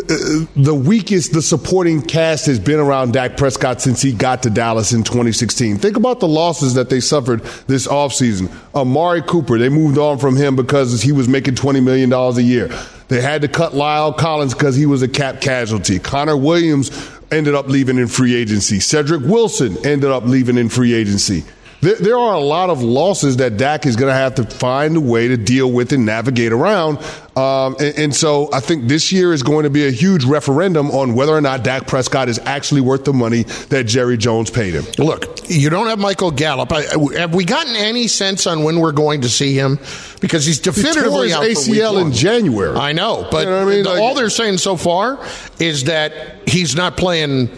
the 0.00 0.74
weakest 0.74 1.32
the 1.32 1.42
supporting 1.42 2.02
cast 2.02 2.46
has 2.46 2.58
been 2.58 2.78
around 2.78 3.12
Dak 3.12 3.36
Prescott 3.36 3.80
since 3.80 4.02
he 4.02 4.12
got 4.12 4.42
to 4.42 4.50
Dallas 4.50 4.92
in 4.92 5.02
2016. 5.02 5.78
Think 5.78 5.96
about 5.96 6.20
the 6.20 6.28
losses 6.28 6.74
that 6.74 6.90
they 6.90 7.00
suffered 7.00 7.42
this 7.66 7.86
offseason. 7.86 8.52
Amari 8.74 9.22
Cooper, 9.22 9.58
they 9.58 9.68
moved 9.68 9.98
on 9.98 10.18
from 10.18 10.36
him 10.36 10.56
because 10.56 11.02
he 11.02 11.12
was 11.12 11.28
making 11.28 11.54
$20 11.54 11.82
million 11.82 12.12
a 12.12 12.40
year. 12.40 12.68
They 13.08 13.20
had 13.20 13.42
to 13.42 13.48
cut 13.48 13.72
La'el 13.72 14.16
Collins 14.16 14.54
because 14.54 14.74
he 14.74 14.86
was 14.86 15.02
a 15.02 15.08
cap 15.08 15.40
casualty. 15.40 15.98
Connor 15.98 16.36
Williams 16.36 16.90
ended 17.30 17.54
up 17.54 17.68
leaving 17.68 17.98
in 17.98 18.08
free 18.08 18.34
agency. 18.34 18.80
Cedric 18.80 19.22
Wilson 19.22 19.76
ended 19.86 20.10
up 20.10 20.24
leaving 20.24 20.58
in 20.58 20.68
free 20.68 20.92
agency. 20.92 21.44
There, 21.80 21.96
there 21.96 22.16
are 22.16 22.34
a 22.34 22.40
lot 22.40 22.70
of 22.70 22.82
losses 22.82 23.36
that 23.38 23.56
Dak 23.56 23.86
is 23.86 23.96
going 23.96 24.10
to 24.10 24.14
have 24.14 24.36
to 24.36 24.44
find 24.44 24.96
a 24.96 25.00
way 25.00 25.28
to 25.28 25.36
deal 25.36 25.70
with 25.70 25.92
and 25.92 26.06
navigate 26.06 26.52
around. 26.52 26.98
Um, 27.36 27.76
and, 27.78 27.98
and, 27.98 28.14
so 28.14 28.48
I 28.50 28.60
think 28.60 28.88
this 28.88 29.12
year 29.12 29.34
is 29.34 29.42
going 29.42 29.64
to 29.64 29.70
be 29.70 29.86
a 29.86 29.90
huge 29.90 30.24
referendum 30.24 30.90
on 30.90 31.14
whether 31.14 31.32
or 31.32 31.42
not 31.42 31.62
Dak 31.62 31.86
Prescott 31.86 32.30
is 32.30 32.38
actually 32.38 32.80
worth 32.80 33.04
the 33.04 33.12
money 33.12 33.42
that 33.68 33.84
Jerry 33.84 34.16
Jones 34.16 34.50
paid 34.50 34.72
him. 34.72 34.86
Look, 34.96 35.50
you 35.50 35.68
don't 35.68 35.86
have 35.86 35.98
Michael 35.98 36.30
Gallup. 36.30 36.72
I, 36.72 36.84
have 37.18 37.34
we 37.34 37.44
gotten 37.44 37.76
any 37.76 38.08
sense 38.08 38.46
on 38.46 38.64
when 38.64 38.80
we're 38.80 38.92
going 38.92 39.20
to 39.20 39.28
see 39.28 39.54
him? 39.54 39.78
Because 40.20 40.46
he's 40.46 40.60
definitively 40.60 41.28
he 41.28 41.34
out 41.34 41.44
ACL 41.44 42.00
in 42.00 42.12
January. 42.12 42.74
I 42.74 42.92
know, 42.92 43.28
but 43.30 43.44
you 43.44 43.50
know 43.50 43.60
I 43.60 43.64
mean? 43.66 43.84
like, 43.84 44.00
all 44.00 44.14
they're 44.14 44.30
saying 44.30 44.56
so 44.56 44.76
far 44.76 45.22
is 45.60 45.84
that 45.84 46.48
he's 46.48 46.74
not 46.74 46.96
playing 46.96 47.50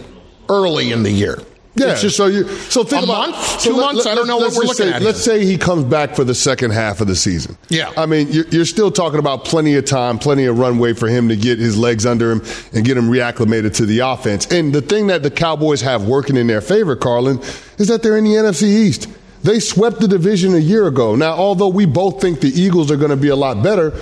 early 0.49 0.91
in 0.91 1.05
the 1.05 1.13
year. 1.13 1.39
Yeah. 1.79 1.93
It's 1.93 2.03
just 2.03 2.17
so 2.17 2.27
you 2.27 2.49
so 2.49 2.85
think 2.85 3.03
a 3.03 3.05
about 3.05 3.31
month, 3.31 3.61
so 3.61 3.71
two 3.71 3.77
months. 3.77 4.07
I 4.07 4.15
don't 4.15 4.27
know 4.27 4.39
what 4.39 4.53
we're 4.55 4.63
looking 4.63 4.87
say, 4.87 4.93
at. 4.93 5.03
Let's 5.03 5.23
say 5.23 5.45
he 5.45 5.57
comes 5.57 5.85
back 5.85 6.15
for 6.15 6.25
the 6.25 6.35
second 6.35 6.73
half 6.73 7.01
of 7.01 7.07
the 7.07 7.17
season. 7.17 7.57
Yeah. 7.69 7.93
I 7.97 8.07
mean, 8.07 8.29
you're, 8.31 8.47
you're, 8.49 8.65
still 8.65 8.91
talking 8.91 9.19
about 9.19 9.45
plenty 9.45 9.75
of 9.77 9.85
time, 9.85 10.19
plenty 10.19 10.45
of 10.45 10.59
runway 10.59 10.93
for 10.93 11.09
him 11.09 11.29
to 11.29 11.37
get 11.37 11.59
his 11.59 11.77
legs 11.77 12.05
under 12.05 12.31
him 12.31 12.43
and 12.73 12.85
get 12.85 12.97
him 12.97 13.09
reacclimated 13.11 13.75
to 13.77 13.87
the 13.87 14.01
offense. 14.01 14.47
And 14.47 14.75
the 14.75 14.83
thing 14.83 15.07
that 15.09 15.23
the 15.23 15.31
Cowboys 15.31 15.81
have 15.81 16.05
working 16.05 16.37
in 16.37 16.47
their 16.47 16.61
favor, 16.61 16.97
Carlin, 16.97 17.39
is 17.79 17.89
that 17.89 18.03
they're 18.03 18.19
in 18.19 18.25
the 18.25 18.33
NFC 18.33 18.65
East. 18.65 19.09
They 19.43 19.61
swept 19.61 20.01
the 20.01 20.09
division 20.09 20.55
a 20.55 20.59
year 20.59 20.87
ago. 20.87 21.15
Now, 21.15 21.33
although 21.33 21.69
we 21.69 21.87
both 21.87 22.21
think 22.21 22.41
the 22.41 22.49
Eagles 22.49 22.91
are 22.91 22.97
going 22.97 23.11
to 23.11 23.17
be 23.17 23.29
a 23.29 23.37
lot 23.37 23.63
better, 23.63 23.93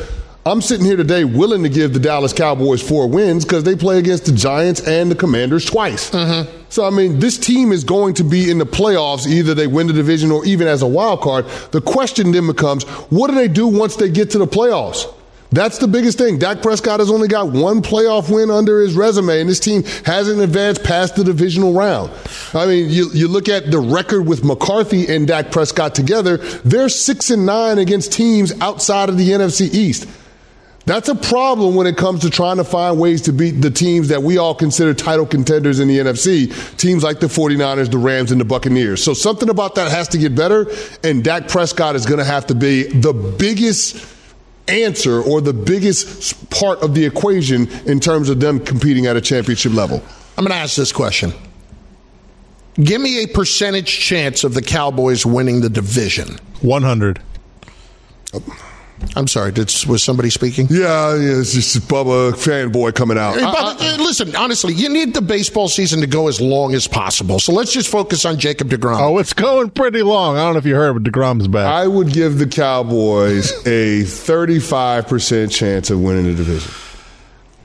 I'm 0.47 0.63
sitting 0.63 0.87
here 0.87 0.97
today 0.97 1.25
willing 1.25 1.65
to 1.65 1.69
give 1.69 1.93
the 1.93 1.99
Dallas 1.99 2.33
Cowboys 2.33 2.81
four 2.81 3.09
wins 3.09 3.45
because 3.45 3.65
they 3.65 3.75
play 3.75 3.99
against 3.99 4.27
the 4.27 4.33
Giants 4.33 4.81
and 4.87 5.11
the 5.11 5.17
Commanders 5.17 5.65
twice. 5.65 6.11
Mm-hmm. 6.11 6.49
So, 6.69 6.85
I 6.87 6.91
mean, 6.91 7.19
this 7.19 7.37
team 7.37 7.73
is 7.73 7.83
going 7.83 8.15
to 8.15 8.23
be 8.23 8.49
in 8.49 8.59
the 8.59 8.65
playoffs. 8.65 9.27
Either 9.27 9.55
they 9.55 9.67
win 9.67 9.89
the 9.89 9.93
division 9.93 10.31
or 10.31 10.45
even 10.45 10.69
as 10.69 10.83
a 10.83 10.87
wild 10.87 11.21
card. 11.21 11.47
The 11.73 11.81
question 11.81 12.31
then 12.31 12.47
becomes 12.47 12.85
what 13.11 13.27
do 13.27 13.35
they 13.35 13.49
do 13.49 13.67
once 13.67 13.97
they 13.97 14.09
get 14.09 14.31
to 14.31 14.39
the 14.39 14.47
playoffs? 14.47 15.13
That's 15.51 15.79
the 15.79 15.89
biggest 15.89 16.17
thing. 16.17 16.39
Dak 16.39 16.63
Prescott 16.63 17.01
has 17.01 17.11
only 17.11 17.27
got 17.27 17.51
one 17.51 17.83
playoff 17.83 18.33
win 18.33 18.49
under 18.49 18.81
his 18.81 18.95
resume, 18.95 19.41
and 19.41 19.51
this 19.51 19.59
team 19.59 19.83
hasn't 20.05 20.41
advanced 20.41 20.85
past 20.85 21.17
the 21.17 21.25
divisional 21.25 21.73
round. 21.73 22.13
I 22.55 22.67
mean, 22.67 22.89
you, 22.89 23.11
you 23.13 23.27
look 23.27 23.49
at 23.49 23.73
the 23.73 23.81
record 23.81 24.23
with 24.29 24.45
McCarthy 24.45 25.13
and 25.13 25.27
Dak 25.27 25.51
Prescott 25.51 25.97
together, 25.97 26.37
they're 26.37 26.89
six 26.89 27.31
and 27.31 27.47
nine 27.47 27.79
against 27.79 28.13
teams 28.13 28.53
outside 28.61 29.09
of 29.09 29.19
the 29.19 29.31
NFC 29.31 29.75
East. 29.75 30.09
That's 30.87 31.09
a 31.09 31.17
problem 31.17 31.75
when 31.75 31.89
it 31.89 31.97
comes 31.97 32.21
to 32.21 32.31
trying 32.31 32.59
to 32.59 32.65
find 32.65 32.99
ways 32.99 33.23
to 33.23 33.33
beat 33.33 33.61
the 33.61 33.73
teams 33.73 34.07
that 34.09 34.23
we 34.23 34.39
all 34.39 34.55
consider 34.55 34.95
title 34.95 35.27
contenders 35.27 35.81
in 35.81 35.89
the 35.89 35.99
NFC, 35.99 36.77
teams 36.79 37.03
like 37.03 37.19
the 37.19 37.27
49ers, 37.27 37.91
the 37.91 37.99
Rams, 37.99 38.31
and 38.31 38.41
the 38.41 38.45
Buccaneers. 38.45 39.03
So 39.03 39.13
something 39.13 39.49
about 39.49 39.75
that 39.75 39.91
has 39.91 40.07
to 40.09 40.19
get 40.19 40.37
better, 40.37 40.71
and 41.03 41.25
Dak 41.25 41.49
Prescott 41.49 41.97
is 41.97 42.07
going 42.07 42.21
to 42.21 42.25
have 42.25 42.47
to 42.47 42.55
be 42.55 42.85
the 42.85 43.13
biggest 43.13 44.15
answer 44.69 45.21
or 45.21 45.41
the 45.41 45.53
biggest 45.53 46.49
part 46.51 46.81
of 46.83 46.95
the 46.95 47.05
equation 47.05 47.69
in 47.87 47.99
terms 47.99 48.29
of 48.29 48.39
them 48.39 48.61
competing 48.61 49.07
at 49.07 49.17
a 49.17 49.21
championship 49.21 49.73
level. 49.73 50.01
I'm 50.39 50.45
going 50.45 50.57
to 50.57 50.63
ask 50.63 50.77
this 50.77 50.93
question. 50.93 51.33
Give 52.75 53.01
me 53.01 53.25
a 53.25 53.27
percentage 53.27 53.89
chance 53.89 54.45
of 54.45 54.55
the 54.55 54.63
Cowboys 54.63 55.27
winning 55.27 55.63
the 55.63 55.71
division. 55.71 56.39
100. 56.61 57.21
I'm 59.15 59.27
sorry, 59.29 59.53
did, 59.53 59.73
was 59.89 60.03
somebody 60.03 60.31
speaking? 60.31 60.67
Yeah, 60.71 61.15
yeah, 61.17 61.39
it's 61.41 61.53
just 61.53 61.77
Bubba 61.89 62.33
fanboy 62.33 62.95
coming 62.95 63.19
out. 63.19 63.35
Hey, 63.35 63.43
Bubba, 63.45 63.99
uh, 63.99 64.03
listen, 64.03 64.35
honestly, 64.37 64.73
you 64.75 64.89
need 64.89 65.15
the 65.15 65.21
baseball 65.23 65.69
season 65.69 66.01
to 66.01 66.07
go 66.07 66.29
as 66.29 66.41
long 66.41 66.75
as 66.75 66.87
possible. 66.89 67.39
So 67.39 67.53
let's 67.53 67.73
just 67.73 67.91
focus 67.91 68.25
on 68.25 68.39
Jacob 68.39 68.69
DeGrom. 68.69 68.99
Oh, 69.01 69.19
it's 69.19 69.33
going 69.35 69.71
pretty 69.71 70.03
long. 70.03 70.37
I 70.37 70.41
don't 70.45 70.55
know 70.55 70.59
if 70.59 70.67
you 70.67 70.75
heard, 70.75 70.95
but 70.95 71.11
DeGrom's 71.11 71.47
back. 71.49 71.67
I 71.67 71.87
would 71.87 72.13
give 72.13 72.39
the 72.39 72.47
Cowboys 72.47 73.53
a 73.67 74.03
35% 74.03 75.51
chance 75.51 75.91
of 75.91 76.01
winning 76.01 76.25
the 76.25 76.35
division. 76.35 76.73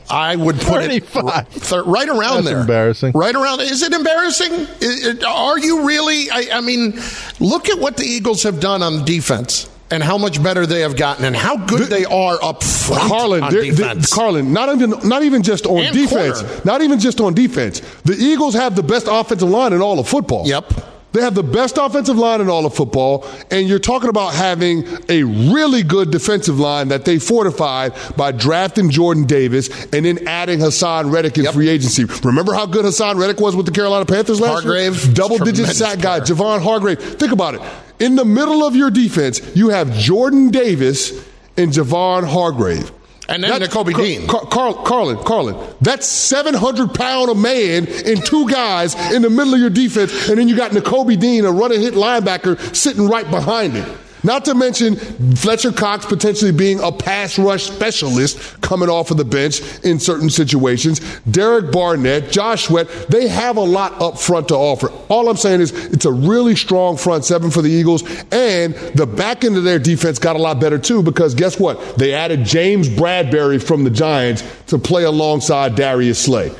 I 0.09 0.35
would 0.35 0.55
put 0.57 0.81
35. 0.83 1.47
it 1.55 1.61
th- 1.63 1.83
right 1.85 2.09
around 2.09 2.35
That's 2.43 2.47
there. 2.47 2.59
embarrassing. 2.59 3.13
Right 3.13 3.33
around. 3.33 3.61
Is 3.61 3.81
it 3.81 3.93
embarrassing? 3.93 4.51
Is 4.81 5.05
it- 5.07 5.23
are 5.23 5.57
you 5.57 5.85
really? 5.87 6.29
I, 6.29 6.57
I 6.57 6.61
mean, 6.61 6.99
look 7.39 7.69
at 7.69 7.79
what 7.79 7.95
the 7.95 8.03
Eagles 8.03 8.43
have 8.43 8.59
done 8.59 8.83
on 8.83 9.05
defense 9.05 9.69
and 9.91 10.01
how 10.01 10.17
much 10.17 10.41
better 10.41 10.65
they 10.65 10.81
have 10.81 10.95
gotten 10.95 11.25
and 11.25 11.35
how 11.35 11.57
good 11.57 11.89
they 11.89 12.05
are 12.05 12.41
up 12.43 12.63
front 12.63 13.01
Carlin, 13.09 13.43
on 13.43 13.53
defense. 13.53 14.11
Carlin, 14.13 14.53
not 14.53 14.69
even 14.73 14.93
not 15.07 15.23
even 15.23 15.43
just 15.43 15.65
on 15.65 15.79
And 15.85 15.95
defense, 15.95 16.41
corner. 16.41 16.61
not 16.65 16.81
even 16.81 16.99
just 16.99 17.19
on 17.21 17.33
defense. 17.33 17.81
The 18.03 18.13
Eagles 18.13 18.53
have 18.55 18.75
the 18.75 18.83
best 18.83 19.07
offensive 19.09 19.49
line 19.49 19.73
in 19.73 19.81
all 19.81 19.99
of 19.99 20.07
football. 20.07 20.47
Yep. 20.47 20.73
They 21.13 21.19
have 21.19 21.35
the 21.35 21.43
best 21.43 21.77
offensive 21.77 22.17
line 22.17 22.39
in 22.39 22.47
all 22.49 22.65
of 22.65 22.73
football, 22.73 23.27
and 23.51 23.67
you're 23.67 23.79
talking 23.79 24.07
about 24.07 24.33
having 24.33 24.87
a 25.09 25.23
really 25.23 25.83
good 25.83 26.09
defensive 26.09 26.57
line 26.57 26.87
that 26.87 27.03
they 27.03 27.19
fortified 27.19 27.91
by 28.15 28.31
drafting 28.31 28.89
Jordan 28.89 29.25
Davis 29.25 29.67
and 29.91 30.05
then 30.05 30.25
adding 30.25 30.59
Haason 30.59 31.11
Reddick 31.11 31.37
in 31.37 31.43
Yep. 31.43 31.53
free 31.53 31.67
agency. 31.67 32.05
Remember 32.23 32.53
how 32.53 32.65
good 32.65 32.85
Haason 32.85 33.17
Reddick 33.19 33.41
was 33.41 33.57
with 33.57 33.65
the 33.65 33.73
Carolina 33.73 34.05
Panthers 34.05 34.39
last 34.39 34.63
Hargrave, 34.63 35.03
year? 35.03 35.13
Double 35.13 35.37
digit 35.37 35.67
sack 35.75 35.99
guy. 35.99 36.21
Javon 36.21 36.61
Hargrave. 36.61 36.99
Think 37.01 37.33
about 37.33 37.55
it. 37.55 37.61
In 38.01 38.15
the 38.15 38.25
middle 38.25 38.63
of 38.65 38.75
your 38.75 38.89
defense, 38.89 39.39
you 39.55 39.69
have 39.69 39.93
Jordan 39.93 40.49
Davis 40.49 41.11
and 41.55 41.71
Javon 41.71 42.27
Hargrave. 42.27 42.91
And 43.29 43.43
then 43.43 43.69
Car- 43.69 43.83
Dean. 43.83 44.27
Car- 44.27 44.45
Carl, 44.47 44.73
Carlin, 44.73 45.17
Carlin, 45.23 45.55
that's 45.79 46.05
700 46.07 46.93
pound 46.93 47.29
a 47.29 47.35
man 47.35 47.87
and 48.05 48.25
two 48.25 48.49
guys 48.49 48.95
in 49.13 49.21
the 49.21 49.29
middle 49.29 49.53
of 49.53 49.59
your 49.59 49.69
defense, 49.69 50.29
and 50.29 50.37
then 50.37 50.49
you 50.49 50.57
got 50.57 50.71
Nakobe 50.71 51.17
Dean, 51.17 51.45
a 51.45 51.51
run 51.51 51.71
and 51.71 51.81
hit 51.81 51.93
linebacker, 51.93 52.75
sitting 52.75 53.07
right 53.07 53.29
behind 53.29 53.73
him. 53.73 53.89
Not 54.23 54.45
to 54.45 54.55
mention 54.55 54.95
Fletcher 55.35 55.71
Cox 55.71 56.05
potentially 56.05 56.51
being 56.51 56.79
a 56.79 56.91
pass 56.91 57.39
rush 57.39 57.63
specialist 57.63 58.61
coming 58.61 58.89
off 58.89 59.11
of 59.11 59.17
the 59.17 59.25
bench 59.25 59.61
in 59.83 59.99
certain 59.99 60.29
situations. 60.29 60.99
Derek 61.31 61.71
Barnett, 61.71 62.31
Josh 62.31 62.65
Sweat, 62.65 62.87
they 63.09 63.27
have 63.27 63.57
a 63.57 63.61
lot 63.61 63.99
up 64.01 64.19
front 64.19 64.47
to 64.49 64.55
offer. 64.55 64.89
All 65.09 65.29
I'm 65.29 65.37
saying 65.37 65.61
is 65.61 65.71
it's 65.87 66.05
a 66.05 66.11
really 66.11 66.55
strong 66.55 66.97
front 66.97 67.25
seven 67.25 67.49
for 67.49 67.61
the 67.61 67.71
Eagles, 67.71 68.03
and 68.31 68.75
the 68.95 69.07
back 69.07 69.43
end 69.43 69.57
of 69.57 69.63
their 69.63 69.79
defense 69.79 70.19
got 70.19 70.35
a 70.35 70.39
lot 70.39 70.59
better 70.59 70.77
too 70.77 71.01
because 71.01 71.33
guess 71.33 71.59
what? 71.59 71.97
They 71.97 72.13
added 72.13 72.45
James 72.45 72.87
Bradberry 72.87 73.61
from 73.61 73.83
the 73.83 73.89
Giants 73.89 74.43
to 74.67 74.77
play 74.77 75.03
alongside 75.03 75.75
Darius 75.75 76.19
Slay. 76.19 76.51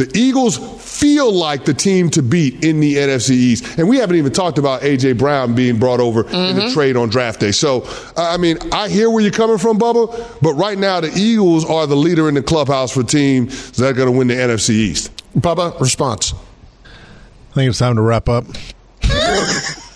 The 0.00 0.10
Eagles 0.18 0.56
feel 0.82 1.30
like 1.30 1.66
the 1.66 1.74
team 1.74 2.08
to 2.12 2.22
beat 2.22 2.64
in 2.64 2.80
the 2.80 2.96
NFC 2.96 3.32
East. 3.32 3.78
And 3.78 3.86
we 3.86 3.98
haven't 3.98 4.16
even 4.16 4.32
talked 4.32 4.56
about 4.56 4.82
A.J. 4.82 5.12
Brown 5.12 5.54
being 5.54 5.78
brought 5.78 6.00
over 6.00 6.24
mm-hmm. 6.24 6.34
in 6.34 6.56
the 6.56 6.62
mm-hmm. 6.62 6.72
trade 6.72 6.96
on 6.96 7.10
draft 7.10 7.40
day. 7.40 7.52
So, 7.52 7.86
I 8.16 8.38
mean, 8.38 8.56
I 8.72 8.88
hear 8.88 9.10
where 9.10 9.22
you're 9.22 9.30
coming 9.30 9.58
from, 9.58 9.78
Bubba, 9.78 10.40
but 10.40 10.54
right 10.54 10.78
now 10.78 11.00
the 11.00 11.12
Eagles 11.14 11.68
are 11.68 11.86
the 11.86 11.96
leader 11.96 12.30
in 12.30 12.34
the 12.34 12.42
clubhouse 12.42 12.94
for 12.94 13.02
teams 13.02 13.72
that 13.72 13.90
are 13.90 13.92
going 13.92 14.10
to 14.10 14.16
win 14.16 14.28
the 14.28 14.34
NFC 14.36 14.70
East. 14.70 15.12
Bubba, 15.38 15.78
response. 15.78 16.32
I 17.50 17.52
think 17.52 17.68
it's 17.68 17.78
time 17.78 17.96
to 17.96 18.02
wrap 18.02 18.30
up. 18.30 18.46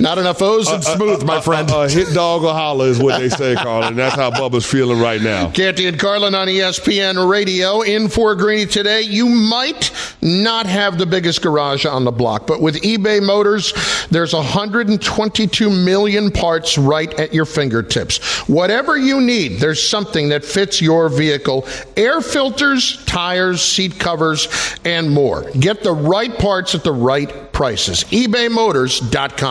Not 0.00 0.18
enough 0.18 0.40
O's 0.42 0.68
and 0.68 0.84
uh, 0.84 0.90
uh, 0.90 0.96
smooth, 0.96 1.24
my 1.24 1.36
uh, 1.36 1.40
friend. 1.40 1.70
A 1.70 1.88
hit 1.88 2.12
dog 2.14 2.44
or 2.44 2.52
holler 2.52 2.86
is 2.86 2.98
what 2.98 3.20
they 3.20 3.28
say, 3.28 3.54
Carlin. 3.54 3.96
That's 3.96 4.14
how 4.16 4.30
Bubba's 4.30 4.66
feeling 4.66 5.00
right 5.00 5.20
now. 5.20 5.50
Canty 5.50 5.86
and 5.86 5.98
Carlin 5.98 6.34
on 6.34 6.48
ESPN 6.48 7.28
Radio 7.28 7.80
in 7.82 8.08
for 8.08 8.34
Greeny 8.34 8.66
today. 8.66 9.02
You 9.02 9.26
might 9.26 9.90
not 10.22 10.66
have 10.66 10.98
the 10.98 11.06
biggest 11.06 11.42
garage 11.42 11.86
on 11.86 12.04
the 12.04 12.12
block, 12.12 12.46
but 12.46 12.60
with 12.60 12.82
eBay 12.82 13.22
Motors, 13.22 13.72
there's 14.10 14.34
122 14.34 15.70
million 15.70 16.30
parts 16.30 16.78
right 16.78 17.12
at 17.18 17.32
your 17.34 17.44
fingertips. 17.44 18.18
Whatever 18.48 18.96
you 18.96 19.20
need, 19.20 19.60
there's 19.60 19.86
something 19.86 20.28
that 20.28 20.44
fits 20.44 20.80
your 20.80 21.08
vehicle. 21.08 21.66
Air 21.96 22.20
filters, 22.20 23.04
tires, 23.06 23.62
seat 23.62 23.98
covers, 23.98 24.48
and 24.84 25.10
more. 25.10 25.50
Get 25.52 25.82
the 25.82 25.92
right 25.92 26.36
parts 26.38 26.74
at 26.74 26.84
the 26.84 26.92
right 26.92 27.52
prices. 27.52 28.04
ebaymotors.com. 28.04 29.47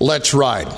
Let's 0.00 0.34
ride. 0.34 0.68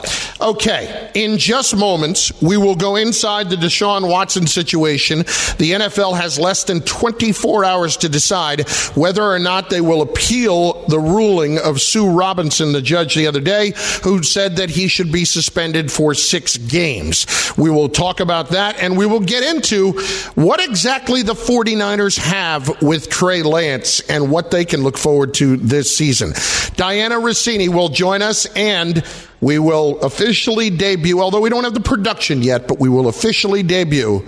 Okay, 0.41 1.11
in 1.15 1.37
just 1.37 1.77
moments, 1.77 2.33
we 2.41 2.57
will 2.57 2.75
go 2.75 2.97
inside 2.97 3.51
the 3.51 3.57
Deshaun 3.57 4.09
Watson 4.09 4.47
situation. 4.47 5.19
The 5.19 5.73
NFL 5.73 6.17
has 6.17 6.39
less 6.39 6.65
than 6.65 6.81
24 6.81 7.65
hours 7.65 7.99
to 7.99 8.09
decide 8.09 8.67
whether 8.95 9.23
or 9.23 9.39
not 9.39 9.69
they 9.69 9.83
will 9.83 10.01
appeal 10.01 10.87
the 10.87 10.99
ruling 10.99 11.59
of 11.59 11.81
Sue 11.81 12.09
Robinson, 12.09 12.73
the 12.73 12.81
judge 12.81 13.15
the 13.15 13.27
other 13.27 13.41
day, 13.41 13.75
who 14.03 14.23
said 14.23 14.57
that 14.57 14.71
he 14.71 14.89
should 14.89 15.13
be 15.13 15.27
suspended 15.27 15.93
for 15.93 16.15
six 16.15 16.57
games. 16.57 17.27
We 17.59 17.71
will 17.71 17.91
talk 17.91 18.21
about 18.21 18.51
that 18.51 18.79
and 18.81 18.97
we 18.97 19.05
will 19.05 19.21
get 19.21 19.43
into 19.43 19.93
what 20.35 20.61
exactly 20.61 21.23
the 21.23 21.35
49ers 21.35 22.17
have 22.17 22.81
with 22.83 23.11
Trey 23.11 23.43
Lance 23.43 24.01
and 24.09 24.31
what 24.31 24.51
they 24.51 24.65
can 24.65 24.83
look 24.83 24.97
forward 24.97 25.35
to 25.35 25.59
this 25.59 25.95
season. 25.95 26.31
Dianna 26.31 27.21
Russini 27.21 27.69
will 27.69 27.91
join 27.91 28.23
us 28.23 28.47
and 28.57 29.05
we 29.41 29.59
will 29.59 30.01
officially 30.01 30.71
debut, 30.71 31.21
although 31.21 31.41
we 31.41 31.51
don't 31.51 31.65
have 31.65 31.75
the 31.75 31.81
production 31.81 32.43
yet, 32.43 32.69
but 32.69 32.79
we 32.79 32.89
will 32.89 33.09
officially 33.09 33.63
debut 33.63 34.27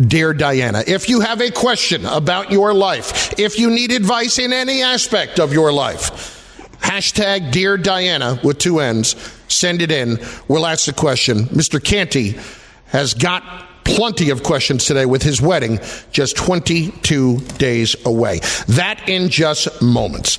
Dear 0.00 0.32
Dianna. 0.32 0.88
If 0.88 1.08
you 1.08 1.20
have 1.20 1.40
a 1.40 1.50
question 1.50 2.06
about 2.06 2.50
your 2.50 2.72
life, 2.72 3.38
if 3.38 3.58
you 3.58 3.70
need 3.70 3.92
advice 3.92 4.38
in 4.38 4.52
any 4.52 4.82
aspect 4.82 5.38
of 5.38 5.52
your 5.52 5.72
life, 5.72 6.78
hashtag 6.80 7.52
Dear 7.52 7.76
Dianna 7.76 8.42
with 8.42 8.58
two 8.58 8.80
N's, 8.80 9.14
send 9.48 9.82
it 9.82 9.92
in. 9.92 10.18
We'll 10.48 10.66
ask 10.66 10.86
the 10.86 10.92
question. 10.92 11.44
Mr. 11.46 11.82
Canty 11.82 12.38
has 12.86 13.14
got 13.14 13.44
plenty 13.84 14.30
of 14.30 14.42
questions 14.42 14.86
today 14.86 15.04
with 15.04 15.22
his 15.22 15.42
wedding 15.42 15.78
just 16.12 16.36
22 16.36 17.38
days 17.58 17.94
away. 18.06 18.40
That 18.68 19.08
in 19.08 19.28
just 19.28 19.82
moments. 19.82 20.38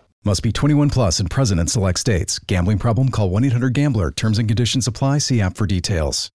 Must 0.23 0.43
be 0.43 0.51
21 0.51 0.91
plus 0.91 1.19
and 1.19 1.31
present 1.31 1.59
in 1.59 1.65
select 1.65 1.97
states. 1.97 2.37
Gambling 2.37 2.77
problem? 2.77 3.09
Call 3.09 3.31
1 3.31 3.43
800 3.45 3.73
GAMBLER. 3.73 4.11
Terms 4.11 4.37
and 4.37 4.47
conditions 4.47 4.85
apply. 4.85 5.17
See 5.17 5.41
app 5.41 5.57
for 5.57 5.65
details. 5.65 6.29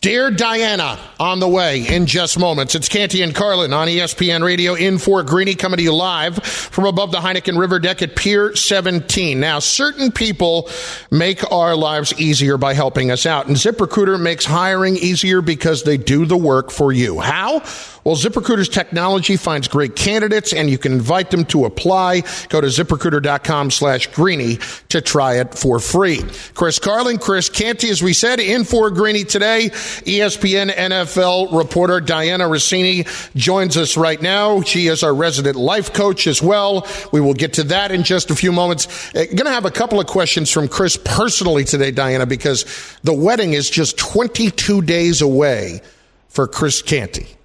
Dear 0.00 0.30
Dianna, 0.30 0.98
on 1.18 1.40
the 1.40 1.48
way 1.48 1.86
in 1.86 2.06
just 2.06 2.38
moments. 2.38 2.74
It's 2.74 2.88
Canty 2.88 3.22
and 3.22 3.34
Carlin 3.34 3.72
on 3.72 3.88
ESPN 3.88 4.44
Radio 4.44 4.74
in 4.74 4.98
Fort 4.98 5.26
Greeny, 5.26 5.54
coming 5.54 5.78
to 5.78 5.82
you 5.82 5.94
live 5.94 6.36
from 6.42 6.84
above 6.84 7.10
the 7.12 7.18
Heineken 7.18 7.58
River 7.58 7.78
deck 7.78 8.02
at 8.02 8.14
Pier 8.14 8.54
17. 8.54 9.40
Now, 9.40 9.58
certain 9.58 10.12
people 10.12 10.70
make 11.10 11.50
our 11.50 11.74
lives 11.74 12.18
easier 12.20 12.56
by 12.56 12.74
helping 12.74 13.10
us 13.10 13.26
out, 13.26 13.46
and 13.48 13.56
ZipRecruiter 13.56 14.20
makes 14.20 14.44
hiring 14.44 14.96
easier 14.96 15.42
because 15.42 15.82
they 15.82 15.96
do 15.96 16.24
the 16.24 16.36
work 16.36 16.70
for 16.70 16.92
you. 16.92 17.18
How? 17.18 17.62
Well, 18.06 18.14
ZipRecruiter's 18.14 18.68
technology 18.68 19.36
finds 19.36 19.66
great 19.66 19.96
candidates 19.96 20.52
and 20.52 20.70
you 20.70 20.78
can 20.78 20.92
invite 20.92 21.32
them 21.32 21.44
to 21.46 21.64
apply. 21.64 22.22
Go 22.50 22.60
to 22.60 22.68
ziprecruiter.com 22.68 23.72
slash 23.72 24.06
greeny 24.12 24.60
to 24.90 25.00
try 25.00 25.40
it 25.40 25.58
for 25.58 25.80
free. 25.80 26.22
Chris 26.54 26.78
Carlin, 26.78 27.18
Chris 27.18 27.48
Canty, 27.48 27.90
as 27.90 28.04
we 28.04 28.12
said, 28.12 28.38
in 28.38 28.62
for 28.62 28.92
Greeny 28.92 29.24
today. 29.24 29.70
ESPN 29.72 30.70
NFL 30.70 31.58
reporter 31.58 32.00
Dianna 32.00 32.48
Russini 32.48 33.08
joins 33.34 33.76
us 33.76 33.96
right 33.96 34.22
now. 34.22 34.60
She 34.60 34.86
is 34.86 35.02
our 35.02 35.12
resident 35.12 35.56
life 35.56 35.92
coach 35.92 36.28
as 36.28 36.40
well. 36.40 36.86
We 37.10 37.20
will 37.20 37.34
get 37.34 37.54
to 37.54 37.64
that 37.64 37.90
in 37.90 38.04
just 38.04 38.30
a 38.30 38.36
few 38.36 38.52
moments. 38.52 38.86
Uh, 39.16 39.24
Going 39.24 39.46
to 39.46 39.50
have 39.50 39.64
a 39.64 39.70
couple 39.72 39.98
of 39.98 40.06
questions 40.06 40.48
from 40.52 40.68
Chris 40.68 40.96
personally 40.96 41.64
today, 41.64 41.90
Dianna, 41.90 42.28
because 42.28 42.66
the 43.02 43.14
wedding 43.14 43.54
is 43.54 43.68
just 43.68 43.98
22 43.98 44.82
days 44.82 45.22
away 45.22 45.80
for 46.28 46.46
Chris 46.46 46.82
Canty. 46.82 47.36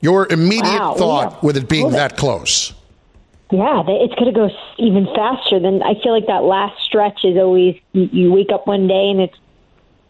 Your 0.00 0.26
immediate 0.30 0.64
Wow, 0.64 0.94
thought 0.96 1.32
yeah. 1.32 1.38
with 1.42 1.56
it 1.56 1.68
being 1.68 1.90
that 1.90 2.16
close. 2.16 2.72
Yeah, 3.52 3.82
it's 3.86 4.14
going 4.14 4.32
to 4.32 4.38
go 4.38 4.48
even 4.78 5.06
faster 5.06 5.58
than 5.58 5.82
I 5.82 5.94
feel 6.00 6.12
like 6.12 6.26
that 6.28 6.44
last 6.44 6.80
stretch 6.82 7.24
is 7.24 7.36
always 7.36 7.76
you 7.92 8.32
wake 8.32 8.50
up 8.52 8.66
one 8.66 8.86
day 8.86 9.10
and 9.10 9.20
it's 9.20 9.36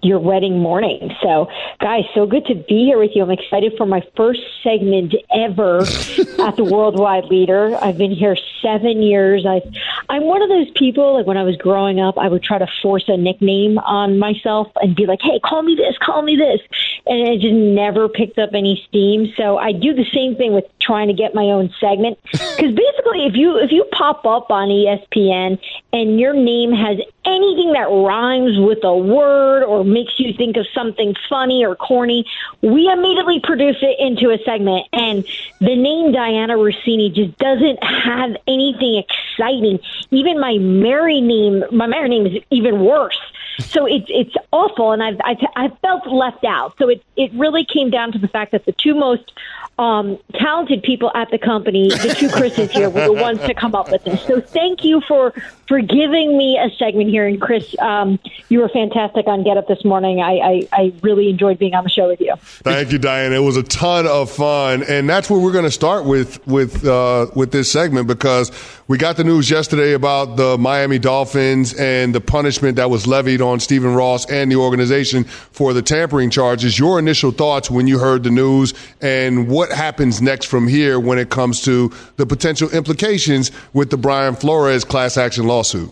your 0.02 0.18
wedding 0.18 0.58
morning. 0.58 1.10
So, 1.22 1.48
guys, 1.80 2.04
so 2.14 2.26
good 2.26 2.46
to 2.46 2.54
be 2.54 2.84
here 2.84 2.98
with 2.98 3.10
you. 3.14 3.22
I'm 3.22 3.30
excited 3.30 3.74
for 3.76 3.86
my 3.86 4.02
first 4.16 4.40
segment 4.62 5.14
ever 5.34 5.78
at 6.38 6.56
the 6.56 6.64
Worldwide 6.64 7.24
Leader. 7.24 7.76
I've 7.80 7.98
been 7.98 8.12
here 8.12 8.36
seven 8.62 9.02
years. 9.02 9.44
I 9.46 9.60
I'm 10.08 10.24
one 10.24 10.42
of 10.42 10.48
those 10.48 10.70
people, 10.72 11.14
like 11.14 11.26
when 11.26 11.36
I 11.36 11.42
was 11.42 11.56
growing 11.56 12.00
up, 12.00 12.18
I 12.18 12.28
would 12.28 12.42
try 12.42 12.58
to 12.58 12.66
force 12.82 13.04
a 13.08 13.16
nickname 13.16 13.78
on 13.78 14.18
myself 14.18 14.68
and 14.76 14.96
be 14.96 15.06
like, 15.06 15.20
hey, 15.22 15.40
call 15.44 15.62
me 15.62 15.74
this, 15.74 15.96
call 15.98 16.22
me 16.22 16.36
this. 16.36 16.60
And 17.06 17.28
it 17.28 17.40
just 17.40 17.54
never 17.54 18.08
picked 18.08 18.38
up 18.38 18.50
any 18.54 18.82
steam. 18.88 19.32
So 19.36 19.56
I 19.56 19.72
do 19.72 19.94
the 19.94 20.04
same 20.12 20.36
thing 20.36 20.52
with 20.52 20.64
trying 20.80 21.08
to 21.08 21.14
get 21.14 21.34
my 21.34 21.44
own 21.44 21.72
segment. 21.80 22.18
Because 22.60 22.74
basically, 22.74 23.24
if 23.24 23.36
you 23.36 23.56
if 23.56 23.72
you 23.72 23.84
pop 23.90 24.26
up 24.26 24.50
on 24.50 24.68
ESPN 24.68 25.58
and 25.94 26.20
your 26.20 26.34
name 26.34 26.72
has 26.72 26.98
anything 27.24 27.72
that 27.72 27.88
rhymes 27.88 28.58
with 28.58 28.84
a 28.84 28.94
word 28.94 29.62
or 29.62 29.82
makes 29.92 30.18
you 30.18 30.32
think 30.32 30.56
of 30.56 30.66
something 30.74 31.14
funny 31.28 31.64
or 31.64 31.76
corny, 31.76 32.24
we 32.62 32.90
immediately 32.90 33.40
produce 33.40 33.76
it 33.82 33.98
into 33.98 34.30
a 34.30 34.38
segment. 34.44 34.86
And 34.92 35.24
the 35.60 35.76
name 35.76 36.12
Dianna 36.12 36.56
Russini 36.56 37.12
just 37.14 37.36
doesn't 37.38 37.82
have 37.82 38.36
anything 38.46 39.02
exciting. 39.04 39.80
Even 40.10 40.40
my 40.40 40.58
married 40.58 41.22
name, 41.22 41.64
my 41.70 41.86
married 41.86 42.10
name 42.10 42.26
is 42.26 42.42
even 42.50 42.80
worse. 42.84 43.18
So 43.60 43.86
it's 43.86 44.06
it's 44.08 44.34
awful, 44.52 44.92
and 44.92 45.02
I've, 45.02 45.20
I've 45.24 45.38
I've 45.56 45.78
felt 45.80 46.06
left 46.06 46.44
out. 46.44 46.74
So 46.78 46.88
it 46.88 47.02
it 47.16 47.32
really 47.34 47.64
came 47.64 47.90
down 47.90 48.12
to 48.12 48.18
the 48.18 48.28
fact 48.28 48.52
that 48.52 48.64
the 48.64 48.72
two 48.72 48.94
most 48.94 49.32
um, 49.78 50.18
talented 50.34 50.82
people 50.82 51.10
at 51.14 51.30
the 51.30 51.38
company, 51.38 51.88
the 51.88 52.14
two 52.16 52.28
Chris's 52.28 52.70
here, 52.70 52.90
were 52.90 53.06
the 53.06 53.12
ones 53.12 53.40
to 53.40 53.54
come 53.54 53.74
up 53.74 53.90
with 53.90 54.04
this. 54.04 54.22
So 54.24 54.40
thank 54.40 54.84
you 54.84 55.00
for 55.08 55.32
for 55.66 55.80
giving 55.80 56.36
me 56.36 56.58
a 56.58 56.68
segment 56.76 57.10
here. 57.10 57.26
And 57.26 57.40
Chris, 57.40 57.74
um, 57.78 58.18
you 58.48 58.60
were 58.60 58.68
fantastic 58.68 59.26
on 59.26 59.44
Get 59.44 59.56
Up 59.56 59.68
this 59.68 59.84
morning. 59.84 60.20
I, 60.20 60.38
I, 60.38 60.68
I 60.72 60.92
really 61.00 61.30
enjoyed 61.30 61.58
being 61.58 61.74
on 61.74 61.84
the 61.84 61.90
show 61.90 62.08
with 62.08 62.20
you. 62.20 62.34
Thank 62.40 62.90
you, 62.92 62.98
Diane. 62.98 63.32
It 63.32 63.38
was 63.38 63.56
a 63.56 63.62
ton 63.62 64.06
of 64.06 64.30
fun, 64.30 64.82
and 64.82 65.08
that's 65.08 65.30
where 65.30 65.40
we're 65.40 65.52
going 65.52 65.64
to 65.64 65.70
start 65.70 66.04
with 66.04 66.46
with 66.46 66.84
uh, 66.84 67.28
with 67.34 67.52
this 67.52 67.70
segment 67.70 68.06
because 68.06 68.50
we 68.90 68.98
got 68.98 69.16
the 69.16 69.22
news 69.22 69.48
yesterday 69.48 69.92
about 69.92 70.36
the 70.36 70.58
Miami 70.58 70.98
Dolphins 70.98 71.74
and 71.74 72.12
the 72.12 72.20
punishment 72.20 72.74
that 72.74 72.90
was 72.90 73.06
levied 73.06 73.40
on 73.40 73.60
Stephen 73.60 73.94
Ross 73.94 74.28
and 74.28 74.50
the 74.50 74.56
organization 74.56 75.22
for 75.22 75.72
the 75.72 75.80
tampering 75.80 76.28
charges. 76.28 76.76
Your 76.76 76.98
initial 76.98 77.30
thoughts 77.30 77.70
when 77.70 77.86
you 77.86 78.00
heard 78.00 78.24
the 78.24 78.32
news, 78.32 78.74
and 79.00 79.46
what 79.46 79.70
happens 79.70 80.20
next 80.20 80.46
from 80.46 80.66
here 80.66 80.98
when 80.98 81.20
it 81.20 81.30
comes 81.30 81.62
to 81.66 81.92
the 82.16 82.26
potential 82.26 82.68
implications 82.70 83.52
with 83.74 83.90
the 83.90 83.96
Brian 83.96 84.34
Flores 84.34 84.84
class 84.84 85.16
action 85.16 85.46
lawsuit? 85.46 85.88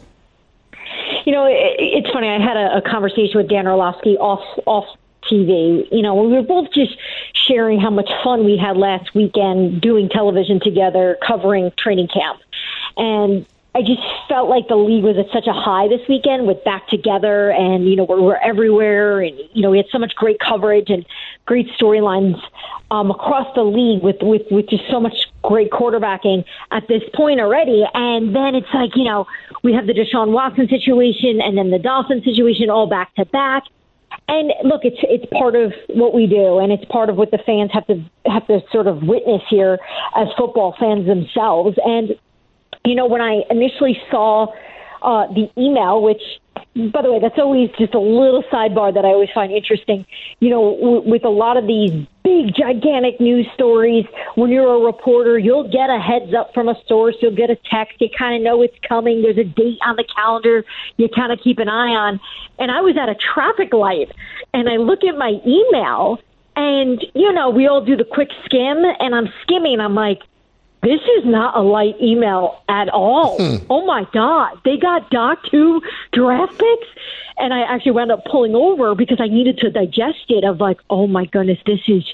You 1.24 1.30
know, 1.30 1.46
it's 1.48 2.10
funny. 2.10 2.26
I 2.26 2.44
had 2.44 2.56
a, 2.56 2.82
conversation 2.82 3.34
with 3.36 3.48
Dan 3.48 3.68
Orlovsky 3.68 4.16
off 4.16 4.42
off 4.66 4.86
TV. 5.30 5.86
You 5.92 6.02
know, 6.02 6.16
we 6.16 6.32
were 6.32 6.42
both 6.42 6.72
just 6.72 6.96
sharing 7.46 7.78
how 7.78 7.90
much 7.90 8.10
fun 8.24 8.44
we 8.44 8.56
had 8.56 8.76
last 8.76 9.14
weekend 9.14 9.80
doing 9.80 10.08
television 10.08 10.58
together, 10.60 11.16
covering 11.24 11.70
training 11.78 12.08
camp, 12.08 12.40
and 12.98 13.46
I 13.74 13.82
just 13.82 14.02
felt 14.28 14.48
like 14.48 14.66
the 14.66 14.76
league 14.76 15.04
was 15.04 15.16
at 15.18 15.30
such 15.32 15.46
a 15.46 15.52
high 15.52 15.86
this 15.86 16.00
weekend 16.08 16.48
with 16.48 16.64
back 16.64 16.88
together 16.88 17.50
and, 17.50 17.88
you 17.88 17.94
know, 17.94 18.04
we're, 18.04 18.20
we're 18.20 18.36
everywhere 18.36 19.20
and, 19.20 19.38
you 19.52 19.62
know, 19.62 19.70
we 19.70 19.76
had 19.76 19.86
so 19.92 19.98
much 19.98 20.16
great 20.16 20.40
coverage 20.40 20.90
and 20.90 21.06
great 21.46 21.68
storylines 21.78 22.40
um, 22.90 23.10
across 23.10 23.46
the 23.54 23.62
league 23.62 24.02
with, 24.02 24.16
with, 24.20 24.42
with 24.50 24.68
just 24.68 24.82
so 24.90 24.98
much 24.98 25.14
great 25.42 25.70
quarterbacking 25.70 26.44
at 26.72 26.88
this 26.88 27.02
point 27.14 27.38
already. 27.38 27.84
And 27.94 28.34
then 28.34 28.56
it's 28.56 28.72
like, 28.74 28.96
you 28.96 29.04
know, 29.04 29.28
we 29.62 29.74
have 29.74 29.86
the 29.86 29.92
Deshaun 29.92 30.32
Watson 30.32 30.66
situation 30.68 31.40
and 31.40 31.56
then 31.56 31.70
the 31.70 31.78
Dolphin 31.78 32.22
situation 32.24 32.70
all 32.70 32.88
back 32.88 33.14
to 33.14 33.26
back. 33.26 33.62
And 34.26 34.52
look, 34.64 34.84
it's 34.84 34.98
it's 35.02 35.24
part 35.32 35.54
of 35.54 35.72
what 35.88 36.12
we 36.12 36.26
do, 36.26 36.58
and 36.58 36.70
it's 36.70 36.84
part 36.86 37.08
of 37.08 37.16
what 37.16 37.30
the 37.30 37.38
fans 37.38 37.70
have 37.72 37.86
to 37.86 38.02
have 38.26 38.46
to 38.48 38.60
sort 38.70 38.86
of 38.86 39.02
witness 39.02 39.42
here 39.48 39.78
as 40.16 40.28
football 40.36 40.74
fans 40.78 41.06
themselves. 41.06 41.78
And 41.82 42.14
you 42.88 42.94
know, 42.94 43.06
when 43.06 43.20
I 43.20 43.42
initially 43.50 44.00
saw 44.10 44.46
uh, 45.02 45.26
the 45.32 45.50
email, 45.56 46.02
which, 46.02 46.22
by 46.92 47.02
the 47.02 47.12
way, 47.12 47.20
that's 47.20 47.38
always 47.38 47.70
just 47.78 47.94
a 47.94 48.00
little 48.00 48.42
sidebar 48.52 48.92
that 48.94 49.04
I 49.04 49.08
always 49.08 49.28
find 49.34 49.52
interesting. 49.52 50.06
You 50.40 50.50
know, 50.50 50.76
w- 50.76 51.10
with 51.10 51.24
a 51.24 51.28
lot 51.28 51.56
of 51.56 51.66
these 51.66 51.92
big, 52.24 52.54
gigantic 52.54 53.20
news 53.20 53.46
stories, 53.54 54.06
when 54.34 54.50
you're 54.50 54.74
a 54.74 54.84
reporter, 54.84 55.38
you'll 55.38 55.70
get 55.70 55.90
a 55.90 55.98
heads 55.98 56.34
up 56.34 56.52
from 56.54 56.68
a 56.68 56.74
source, 56.86 57.16
you'll 57.20 57.36
get 57.36 57.50
a 57.50 57.56
text, 57.70 58.00
you 58.00 58.08
kind 58.16 58.36
of 58.36 58.42
know 58.42 58.62
it's 58.62 58.76
coming, 58.88 59.22
there's 59.22 59.38
a 59.38 59.44
date 59.44 59.78
on 59.86 59.96
the 59.96 60.04
calendar, 60.14 60.64
you 60.96 61.08
kind 61.08 61.32
of 61.32 61.38
keep 61.42 61.58
an 61.58 61.68
eye 61.68 61.94
on. 61.94 62.20
And 62.58 62.70
I 62.70 62.80
was 62.80 62.96
at 62.96 63.08
a 63.08 63.14
traffic 63.14 63.72
light, 63.72 64.10
and 64.52 64.68
I 64.68 64.76
look 64.76 65.04
at 65.04 65.16
my 65.16 65.40
email, 65.46 66.18
and, 66.56 67.04
you 67.14 67.32
know, 67.32 67.50
we 67.50 67.68
all 67.68 67.84
do 67.84 67.96
the 67.96 68.04
quick 68.04 68.30
skim, 68.44 68.82
and 68.98 69.14
I'm 69.14 69.28
skimming, 69.42 69.78
I'm 69.78 69.94
like, 69.94 70.20
this 70.82 71.00
is 71.18 71.24
not 71.24 71.56
a 71.56 71.60
light 71.60 71.96
email 72.00 72.62
at 72.68 72.88
all. 72.88 73.36
Hmm. 73.38 73.64
Oh 73.68 73.84
my 73.84 74.06
God. 74.12 74.58
They 74.64 74.76
got 74.76 75.10
Doc 75.10 75.38
two 75.50 75.82
draft 76.12 76.58
picks. 76.58 76.86
And 77.40 77.54
I 77.54 77.60
actually 77.60 77.92
wound 77.92 78.10
up 78.10 78.24
pulling 78.24 78.56
over 78.56 78.94
because 78.96 79.20
I 79.20 79.28
needed 79.28 79.58
to 79.58 79.70
digest 79.70 80.24
it 80.28 80.44
of 80.44 80.60
like, 80.60 80.78
oh 80.90 81.06
my 81.06 81.24
goodness, 81.26 81.58
this 81.66 81.80
is 81.86 82.04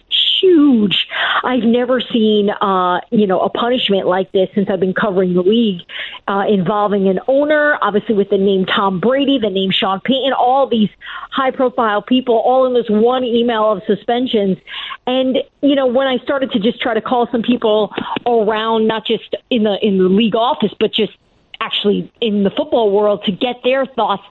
huge. 0.45 1.09
I've 1.43 1.63
never 1.63 2.01
seen, 2.01 2.51
uh, 2.51 3.01
you 3.11 3.27
know, 3.27 3.41
a 3.41 3.49
punishment 3.49 4.07
like 4.07 4.33
this 4.33 4.49
since 4.55 4.69
I've 4.71 4.81
been 4.81 4.95
covering 4.95 5.35
the 5.35 5.43
league 5.43 5.81
uh, 6.29 6.45
involving 6.49 7.09
an 7.09 7.21
owner, 7.29 7.79
obviously 7.83 8.15
with 8.15 8.31
the 8.31 8.39
name 8.39 8.67
Tom 8.67 9.01
Brady, 9.01 9.39
the 9.39 9.51
name 9.51 9.71
Sean 9.71 10.01
Payton, 10.01 10.33
all 10.33 10.69
these 10.69 10.91
high 11.31 11.51
profile 11.51 12.03
people, 12.03 12.35
all 12.35 12.67
in 12.67 12.75
this 12.75 12.89
one 12.89 13.25
email 13.25 13.73
of 13.73 13.83
suspensions. 13.87 14.59
And, 15.07 15.39
you 15.63 15.75
know, 15.75 15.87
when 15.87 16.07
I 16.07 16.19
started 16.19 16.53
to 16.53 16.59
just 16.59 16.81
try 16.81 16.95
to 16.95 17.01
call 17.01 17.29
some 17.31 17.43
people 17.43 17.93
around, 18.27 18.87
not 18.87 19.07
just 19.07 19.35
in 19.51 19.65
the, 19.65 19.79
in 19.85 19.99
the 19.99 20.09
league 20.09 20.37
office, 20.37 20.73
but 20.79 20.93
just 20.93 21.13
actually 21.61 22.13
in 22.21 22.43
the 22.43 22.51
football 22.51 22.91
world 22.91 23.25
to 23.25 23.33
get 23.33 23.57
their 23.65 23.87
thoughts, 23.87 24.23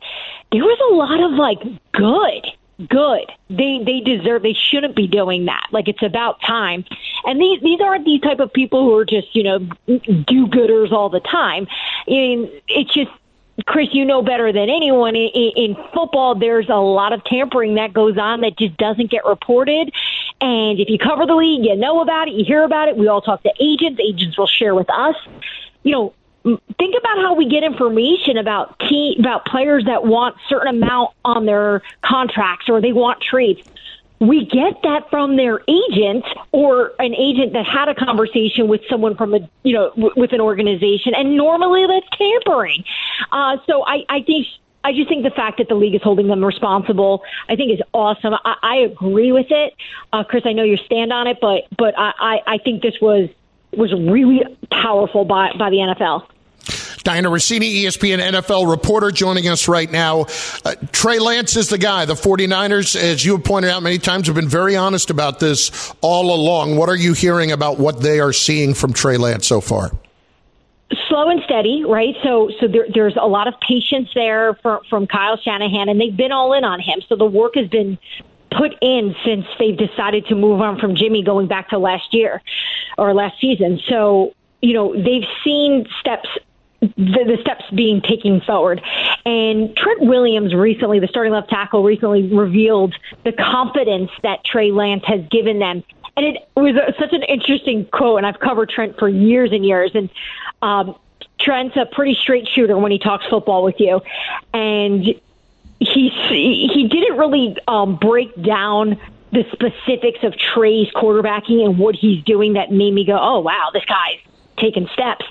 there 0.51 0.63
was 0.63 0.79
a 0.91 0.95
lot 0.95 1.19
of 1.19 1.31
like 1.31 1.59
good 1.91 2.47
good. 2.89 3.25
They 3.49 3.81
they 3.85 3.99
deserve. 3.99 4.43
They 4.43 4.53
shouldn't 4.53 4.95
be 4.95 5.07
doing 5.07 5.45
that. 5.45 5.67
Like 5.71 5.87
it's 5.87 6.03
about 6.03 6.41
time. 6.41 6.85
And 7.25 7.39
these 7.39 7.61
these 7.61 7.79
aren't 7.81 8.05
these 8.05 8.21
type 8.21 8.39
of 8.39 8.51
people 8.51 8.83
who 8.83 8.95
are 8.95 9.05
just 9.05 9.35
you 9.35 9.43
know 9.43 9.59
do 9.87 10.47
gooders 10.47 10.91
all 10.91 11.09
the 11.09 11.21
time. 11.21 11.67
I 12.07 12.11
mean, 12.11 12.49
it's 12.67 12.93
just. 12.93 13.11
Chris, 13.67 13.89
you 13.93 14.03
know 14.03 14.23
better 14.23 14.51
than 14.51 14.67
anyone. 14.67 15.15
In, 15.15 15.29
in 15.55 15.75
football, 15.93 16.33
there's 16.33 16.69
a 16.69 16.81
lot 16.81 17.13
of 17.13 17.23
tampering 17.23 17.75
that 17.75 17.93
goes 17.93 18.17
on 18.17 18.41
that 18.41 18.57
just 18.57 18.75
doesn't 18.77 19.11
get 19.11 19.23
reported. 19.25 19.93
And 20.41 20.79
if 20.79 20.89
you 20.89 20.97
cover 20.97 21.27
the 21.27 21.35
league, 21.35 21.63
you 21.63 21.75
know 21.75 22.01
about 22.01 22.27
it, 22.27 22.33
you 22.33 22.43
hear 22.43 22.63
about 22.63 22.87
it. 22.87 22.97
We 22.97 23.07
all 23.07 23.21
talk 23.21 23.43
to 23.43 23.53
agents. 23.61 24.01
Agents 24.03 24.39
will 24.39 24.47
share 24.47 24.73
with 24.73 24.89
us. 24.89 25.15
You 25.83 25.91
know, 25.91 26.13
think 26.43 26.95
about 26.97 27.17
how 27.17 27.33
we 27.35 27.47
get 27.47 27.63
information 27.63 28.37
about 28.37 28.77
team 28.79 29.19
about 29.19 29.45
players 29.45 29.85
that 29.85 30.05
want 30.05 30.35
certain 30.49 30.75
amount 30.75 31.11
on 31.23 31.45
their 31.45 31.81
contracts 32.01 32.67
or 32.69 32.81
they 32.81 32.91
want 32.91 33.21
trades 33.21 33.61
we 34.19 34.45
get 34.45 34.81
that 34.83 35.09
from 35.09 35.35
their 35.35 35.61
agent 35.67 36.23
or 36.51 36.93
an 36.99 37.13
agent 37.13 37.53
that 37.53 37.65
had 37.65 37.89
a 37.89 37.95
conversation 37.95 38.67
with 38.67 38.81
someone 38.89 39.15
from 39.15 39.33
a 39.33 39.39
you 39.63 39.73
know 39.73 39.89
w- 39.91 40.13
with 40.15 40.33
an 40.33 40.41
organization 40.41 41.13
and 41.15 41.35
normally 41.35 41.85
that's 41.87 42.07
tampering 42.17 42.83
uh, 43.31 43.57
so 43.67 43.85
I, 43.85 44.03
I 44.09 44.21
think 44.21 44.47
I 44.83 44.91
just 44.91 45.07
think 45.07 45.23
the 45.23 45.31
fact 45.31 45.59
that 45.59 45.69
the 45.69 45.75
league 45.75 45.95
is 45.95 46.01
holding 46.03 46.27
them 46.27 46.43
responsible, 46.43 47.23
I 47.47 47.55
think 47.55 47.71
is 47.71 47.79
awesome. 47.93 48.33
I, 48.43 48.55
I 48.61 48.75
agree 48.79 49.31
with 49.31 49.45
it, 49.49 49.73
uh, 50.11 50.25
Chris. 50.25 50.43
I 50.45 50.51
know 50.51 50.63
your 50.63 50.77
stand 50.77 51.13
on 51.13 51.25
it, 51.25 51.37
but 51.39 51.67
but 51.77 51.97
I, 51.97 52.11
I, 52.19 52.39
I 52.47 52.57
think 52.57 52.81
this 52.81 52.95
was 53.01 53.29
was 53.71 53.93
really 53.93 54.41
powerful 54.71 55.23
by 55.23 55.53
by 55.57 55.69
the 55.69 55.77
NFL. 55.77 56.27
Dianna 57.03 57.29
Russini, 57.29 57.83
ESPN 57.83 58.19
NFL 58.19 58.69
reporter, 58.69 59.11
joining 59.11 59.47
us 59.49 59.67
right 59.67 59.91
now. 59.91 60.25
Uh, 60.63 60.75
Trey 60.91 61.19
Lance 61.19 61.57
is 61.57 61.67
the 61.67 61.77
guy. 61.77 62.05
The 62.05 62.13
49ers, 62.13 62.95
as 62.95 63.25
you 63.25 63.33
have 63.33 63.43
pointed 63.43 63.71
out 63.71 63.83
many 63.83 63.97
times, 63.97 64.27
have 64.27 64.35
been 64.35 64.47
very 64.47 64.77
honest 64.77 65.09
about 65.09 65.39
this 65.39 65.93
all 66.01 66.33
along. 66.33 66.77
What 66.77 66.87
are 66.87 66.95
you 66.95 67.13
hearing 67.13 67.51
about 67.51 67.77
what 67.77 68.01
they 68.01 68.19
are 68.21 68.31
seeing 68.31 68.73
from 68.73 68.93
Trey 68.93 69.17
Lance 69.17 69.47
so 69.47 69.59
far? 69.59 69.91
slow 71.09 71.29
and 71.29 71.41
steady, 71.43 71.83
right? 71.85 72.15
So, 72.23 72.49
so 72.59 72.67
there, 72.67 72.85
there's 72.93 73.15
a 73.19 73.27
lot 73.27 73.47
of 73.47 73.55
patience 73.67 74.09
there 74.13 74.57
from 74.89 75.07
Kyle 75.07 75.37
Shanahan, 75.37 75.89
and 75.89 75.99
they've 75.99 76.15
been 76.15 76.31
all 76.31 76.53
in 76.53 76.63
on 76.63 76.79
him. 76.79 77.01
So 77.07 77.15
the 77.15 77.25
work 77.25 77.53
has 77.55 77.67
been 77.67 77.97
put 78.51 78.75
in 78.81 79.15
since 79.25 79.45
they've 79.59 79.77
decided 79.77 80.27
to 80.27 80.35
move 80.35 80.61
on 80.61 80.79
from 80.79 80.95
Jimmy 80.95 81.23
going 81.23 81.47
back 81.47 81.69
to 81.69 81.79
last 81.79 82.13
year 82.13 82.41
or 82.97 83.13
last 83.13 83.39
season. 83.41 83.79
So, 83.89 84.33
you 84.61 84.73
know, 84.73 84.93
they've 84.93 85.27
seen 85.43 85.85
steps 85.99 86.29
the, 86.97 87.23
the 87.25 87.37
steps 87.41 87.63
being 87.73 88.01
taken 88.01 88.41
forward. 88.41 88.81
And 89.25 89.75
Trent 89.75 90.01
Williams 90.01 90.53
recently, 90.53 90.99
the 90.99 91.07
starting 91.07 91.33
left 91.33 91.49
tackle, 91.49 91.83
recently 91.83 92.23
revealed 92.33 92.95
the 93.23 93.31
confidence 93.31 94.11
that 94.21 94.43
Trey 94.43 94.71
Lance 94.71 95.03
has 95.05 95.21
given 95.31 95.59
them. 95.59 95.83
And 96.15 96.25
it 96.25 96.47
was 96.55 96.75
a, 96.75 96.93
such 96.99 97.13
an 97.13 97.23
interesting 97.23 97.85
quote, 97.85 98.17
and 98.17 98.27
I've 98.27 98.39
covered 98.39 98.69
Trent 98.69 98.97
for 98.99 99.09
years 99.09 99.51
and 99.51 99.65
years. 99.65 99.91
And 99.95 100.09
um, 100.61 100.95
Trent's 101.39 101.75
a 101.75 101.85
pretty 101.85 102.15
straight 102.15 102.47
shooter 102.47 102.77
when 102.77 102.91
he 102.91 102.99
talks 102.99 103.25
football 103.27 103.63
with 103.63 103.79
you, 103.79 104.01
and 104.53 105.03
he 105.79 106.09
he 106.09 106.87
didn't 106.89 107.17
really 107.17 107.57
um, 107.67 107.95
break 107.95 108.29
down 108.41 108.99
the 109.31 109.43
specifics 109.51 110.23
of 110.23 110.37
Trey's 110.37 110.89
quarterbacking 110.91 111.65
and 111.65 111.79
what 111.79 111.95
he's 111.95 112.23
doing 112.23 112.53
that 112.53 112.71
made 112.71 112.93
me 112.93 113.03
go, 113.03 113.17
oh 113.19 113.39
wow, 113.39 113.71
this 113.73 113.83
guy's 113.85 114.19
taken 114.57 114.87
steps. 114.93 115.25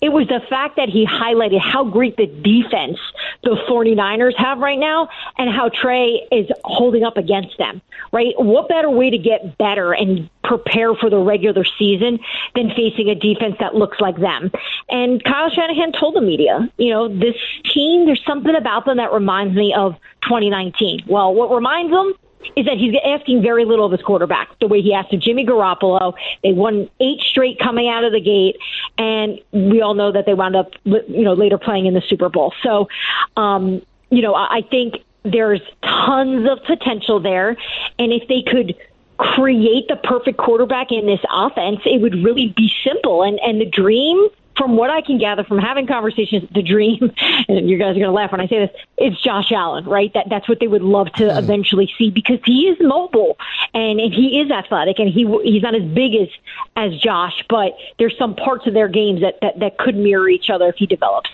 It 0.00 0.10
was 0.10 0.28
the 0.28 0.40
fact 0.48 0.76
that 0.76 0.88
he 0.88 1.06
highlighted 1.06 1.60
how 1.60 1.84
great 1.84 2.16
the 2.16 2.26
defense 2.26 2.98
the 3.42 3.56
49ers 3.68 4.36
have 4.36 4.58
right 4.58 4.78
now 4.78 5.08
and 5.36 5.50
how 5.50 5.68
Trey 5.68 6.26
is 6.30 6.48
holding 6.64 7.04
up 7.04 7.16
against 7.16 7.58
them, 7.58 7.80
right? 8.12 8.34
What 8.38 8.68
better 8.68 8.90
way 8.90 9.10
to 9.10 9.18
get 9.18 9.58
better 9.58 9.92
and 9.92 10.28
prepare 10.44 10.94
for 10.94 11.10
the 11.10 11.18
regular 11.18 11.64
season 11.78 12.18
than 12.54 12.70
facing 12.70 13.08
a 13.08 13.14
defense 13.14 13.56
that 13.60 13.74
looks 13.74 14.00
like 14.00 14.16
them? 14.18 14.50
And 14.88 15.22
Kyle 15.24 15.50
Shanahan 15.50 15.92
told 15.92 16.14
the 16.14 16.20
media, 16.20 16.70
you 16.76 16.90
know, 16.92 17.08
this 17.08 17.36
team, 17.64 18.06
there's 18.06 18.24
something 18.26 18.54
about 18.54 18.84
them 18.86 18.98
that 18.98 19.12
reminds 19.12 19.54
me 19.54 19.74
of 19.74 19.94
2019. 20.22 21.04
Well, 21.06 21.34
what 21.34 21.50
reminds 21.50 21.92
them 21.92 22.14
is 22.56 22.66
that 22.66 22.76
he's 22.76 22.94
asking 23.04 23.42
very 23.42 23.64
little 23.64 23.86
of 23.86 23.92
his 23.92 24.02
quarterback. 24.02 24.48
The 24.60 24.66
way 24.66 24.80
he 24.80 24.94
asked 24.94 25.12
of 25.12 25.20
Jimmy 25.20 25.44
Garoppolo, 25.44 26.14
they 26.42 26.52
won 26.52 26.88
eight 27.00 27.20
straight 27.20 27.58
coming 27.58 27.88
out 27.88 28.04
of 28.04 28.12
the 28.12 28.20
gate, 28.20 28.56
and 28.96 29.40
we 29.52 29.80
all 29.80 29.94
know 29.94 30.12
that 30.12 30.26
they 30.26 30.34
wound 30.34 30.56
up, 30.56 30.72
you 30.84 31.22
know, 31.22 31.34
later 31.34 31.58
playing 31.58 31.86
in 31.86 31.94
the 31.94 32.02
Super 32.08 32.28
Bowl. 32.28 32.52
So, 32.62 32.88
um, 33.36 33.82
you 34.10 34.22
know, 34.22 34.34
I 34.34 34.62
think 34.70 34.94
there's 35.24 35.60
tons 35.82 36.48
of 36.48 36.64
potential 36.64 37.20
there, 37.20 37.56
and 37.98 38.12
if 38.12 38.28
they 38.28 38.42
could 38.42 38.74
create 39.18 39.88
the 39.88 39.96
perfect 39.96 40.38
quarterback 40.38 40.92
in 40.92 41.06
this 41.06 41.20
offense, 41.30 41.80
it 41.84 42.00
would 42.00 42.14
really 42.24 42.54
be 42.56 42.72
simple. 42.84 43.22
And 43.22 43.38
and 43.40 43.60
the 43.60 43.66
dream 43.66 44.28
from 44.58 44.76
what 44.76 44.90
I 44.90 45.00
can 45.00 45.18
gather 45.18 45.44
from 45.44 45.58
having 45.58 45.86
conversations, 45.86 46.48
the 46.52 46.62
dream, 46.62 47.14
and 47.48 47.70
you 47.70 47.78
guys 47.78 47.92
are 47.92 48.00
going 48.00 48.02
to 48.02 48.10
laugh 48.10 48.32
when 48.32 48.40
I 48.40 48.48
say 48.48 48.58
this, 48.58 48.70
it's 48.98 49.22
Josh 49.22 49.52
Allen, 49.52 49.84
right? 49.84 50.12
That 50.12 50.26
that's 50.28 50.48
what 50.48 50.60
they 50.60 50.66
would 50.66 50.82
love 50.82 51.10
to 51.14 51.24
mm. 51.24 51.38
eventually 51.38 51.90
see 51.96 52.10
because 52.10 52.40
he 52.44 52.66
is 52.66 52.76
mobile 52.80 53.38
and, 53.72 54.00
and 54.00 54.12
he 54.12 54.40
is 54.40 54.50
athletic 54.50 54.98
and 54.98 55.08
he 55.08 55.24
he's 55.44 55.62
not 55.62 55.74
as 55.74 55.82
big 55.82 56.14
as 56.14 56.28
as 56.76 56.98
Josh, 57.00 57.44
but 57.48 57.76
there's 57.98 58.16
some 58.18 58.34
parts 58.34 58.66
of 58.66 58.74
their 58.74 58.88
games 58.88 59.20
that 59.22 59.38
that, 59.40 59.58
that 59.60 59.78
could 59.78 59.96
mirror 59.96 60.28
each 60.28 60.50
other 60.50 60.68
if 60.68 60.76
he 60.76 60.86
develops. 60.86 61.30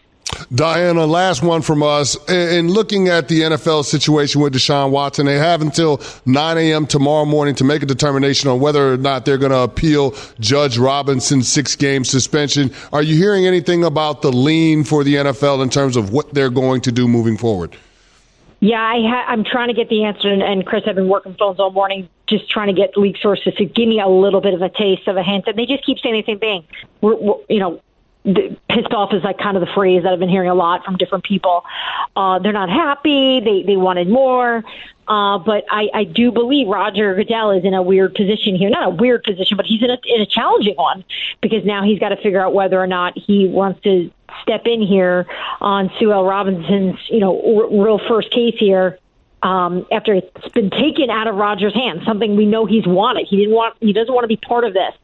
Dianna, 0.52 1.08
last 1.08 1.42
one 1.42 1.62
from 1.62 1.82
us. 1.82 2.16
In 2.28 2.68
looking 2.68 3.08
at 3.08 3.28
the 3.28 3.42
NFL 3.42 3.84
situation 3.84 4.40
with 4.40 4.54
Deshaun 4.54 4.90
Watson, 4.90 5.26
they 5.26 5.38
have 5.38 5.62
until 5.62 6.00
9 6.26 6.58
a.m. 6.58 6.86
tomorrow 6.86 7.24
morning 7.24 7.54
to 7.56 7.64
make 7.64 7.82
a 7.82 7.86
determination 7.86 8.50
on 8.50 8.60
whether 8.60 8.92
or 8.92 8.96
not 8.96 9.24
they're 9.24 9.38
going 9.38 9.52
to 9.52 9.60
appeal 9.60 10.14
Judge 10.40 10.78
Robinson's 10.78 11.48
six 11.48 11.76
game 11.76 12.04
suspension. 12.04 12.70
Are 12.92 13.02
you 13.02 13.16
hearing 13.16 13.46
anything 13.46 13.84
about 13.84 14.22
the 14.22 14.32
lean 14.32 14.84
for 14.84 15.04
the 15.04 15.14
NFL 15.14 15.62
in 15.62 15.70
terms 15.70 15.96
of 15.96 16.12
what 16.12 16.34
they're 16.34 16.50
going 16.50 16.80
to 16.82 16.92
do 16.92 17.08
moving 17.08 17.36
forward? 17.36 17.76
Yeah, 18.60 18.80
I 18.80 19.02
ha- 19.02 19.26
I'm 19.28 19.44
trying 19.44 19.68
to 19.68 19.74
get 19.74 19.90
the 19.90 20.04
answer, 20.04 20.28
and, 20.28 20.42
and 20.42 20.64
Chris, 20.64 20.84
I've 20.86 20.94
been 20.94 21.08
working 21.08 21.34
phones 21.34 21.60
all 21.60 21.70
morning, 21.70 22.08
just 22.26 22.48
trying 22.48 22.68
to 22.68 22.72
get 22.72 22.96
league 22.96 23.18
sources 23.18 23.54
to 23.56 23.66
give 23.66 23.86
me 23.86 24.00
a 24.00 24.08
little 24.08 24.40
bit 24.40 24.54
of 24.54 24.62
a 24.62 24.70
taste 24.70 25.06
of 25.06 25.18
a 25.18 25.22
hint, 25.22 25.44
and 25.46 25.58
they 25.58 25.66
just 25.66 25.84
keep 25.84 25.98
saying 25.98 26.14
the 26.14 26.24
same 26.24 26.38
thing. 26.38 26.64
We're, 27.02 27.14
we're 27.16 27.34
you 27.50 27.58
know, 27.58 27.82
pissed 28.24 28.92
off 28.92 29.12
is 29.12 29.22
like 29.22 29.38
kind 29.38 29.56
of 29.56 29.60
the 29.60 29.72
phrase 29.74 30.02
that 30.02 30.12
I've 30.12 30.18
been 30.18 30.28
hearing 30.28 30.48
a 30.48 30.54
lot 30.54 30.84
from 30.84 30.96
different 30.96 31.24
people. 31.24 31.64
Uh, 32.16 32.38
they're 32.38 32.52
not 32.52 32.70
happy. 32.70 33.40
They 33.40 33.62
they 33.62 33.76
wanted 33.76 34.08
more. 34.08 34.64
Uh, 35.06 35.38
but 35.38 35.64
I, 35.70 35.88
I 35.92 36.04
do 36.04 36.32
believe 36.32 36.66
Roger 36.66 37.14
Goodell 37.14 37.50
is 37.50 37.64
in 37.64 37.74
a 37.74 37.82
weird 37.82 38.14
position 38.14 38.56
here. 38.56 38.70
Not 38.70 38.86
a 38.86 38.90
weird 38.90 39.22
position, 39.22 39.58
but 39.58 39.66
he's 39.66 39.82
in 39.82 39.90
a, 39.90 39.98
in 40.06 40.22
a 40.22 40.26
challenging 40.26 40.76
one 40.76 41.04
because 41.42 41.62
now 41.64 41.82
he's 41.82 41.98
got 41.98 42.08
to 42.08 42.16
figure 42.16 42.40
out 42.40 42.54
whether 42.54 42.80
or 42.80 42.86
not 42.86 43.12
he 43.18 43.46
wants 43.46 43.82
to 43.82 44.10
step 44.40 44.62
in 44.64 44.80
here 44.80 45.26
on 45.60 45.90
Sue 45.98 46.10
L. 46.10 46.24
Robinson's, 46.24 46.98
you 47.10 47.20
know, 47.20 47.36
r- 47.36 47.84
real 47.84 48.00
first 48.08 48.30
case 48.30 48.54
here 48.58 48.98
um, 49.42 49.86
after 49.92 50.14
it's 50.14 50.48
been 50.54 50.70
taken 50.70 51.10
out 51.10 51.26
of 51.26 51.36
Rogers' 51.36 51.74
hands, 51.74 52.04
something 52.06 52.34
we 52.34 52.46
know 52.46 52.64
he's 52.64 52.86
wanted. 52.86 53.26
He 53.28 53.36
didn't 53.36 53.54
want, 53.54 53.76
he 53.80 53.92
doesn't 53.92 54.12
want 54.12 54.24
to 54.24 54.28
be 54.28 54.38
part 54.38 54.64
of 54.64 54.72
this. 54.72 54.94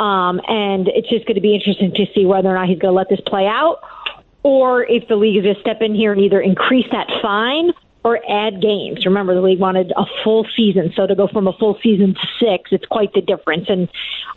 Um, 0.00 0.40
and 0.48 0.88
it's 0.88 1.10
just 1.10 1.26
going 1.26 1.34
to 1.34 1.42
be 1.42 1.54
interesting 1.54 1.92
to 1.92 2.06
see 2.14 2.24
whether 2.24 2.48
or 2.48 2.54
not 2.54 2.68
he's 2.68 2.78
going 2.78 2.92
to 2.92 2.96
let 2.96 3.10
this 3.10 3.20
play 3.26 3.46
out 3.46 3.80
or 4.42 4.84
if 4.84 5.06
the 5.08 5.16
league 5.16 5.36
is 5.36 5.42
going 5.42 5.54
to 5.54 5.60
step 5.60 5.82
in 5.82 5.94
here 5.94 6.12
and 6.12 6.20
either 6.22 6.40
increase 6.40 6.86
that 6.90 7.06
fine 7.20 7.72
or 8.02 8.18
add 8.26 8.62
games. 8.62 9.04
Remember, 9.04 9.34
the 9.34 9.42
league 9.42 9.58
wanted 9.58 9.92
a 9.94 10.04
full 10.24 10.46
season, 10.56 10.90
so 10.96 11.06
to 11.06 11.14
go 11.14 11.28
from 11.28 11.46
a 11.46 11.52
full 11.52 11.78
season 11.82 12.14
to 12.14 12.26
six, 12.38 12.70
it's 12.72 12.86
quite 12.86 13.12
the 13.12 13.20
difference. 13.20 13.66
And 13.68 13.90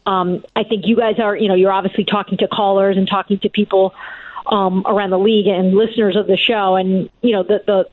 um, 0.05 0.43
I 0.53 0.65
think 0.65 0.85
you 0.85 0.97
guys 0.97 1.17
are, 1.19 1.35
you 1.35 1.47
know, 1.47 1.55
you're 1.55 1.71
obviously 1.71 2.03
talking 2.03 2.37
to 2.39 2.47
callers 2.49 2.97
and 2.97 3.07
talking 3.07 3.39
to 3.39 3.49
people 3.49 3.93
um, 4.47 4.83
around 4.85 5.11
the 5.11 5.19
league 5.19 5.47
and 5.47 5.73
listeners 5.73 6.17
of 6.17 6.27
the 6.27 6.35
show, 6.35 6.75
and 6.75 7.09
you 7.21 7.31
know, 7.31 7.43
the 7.43 7.63
the 7.65 7.87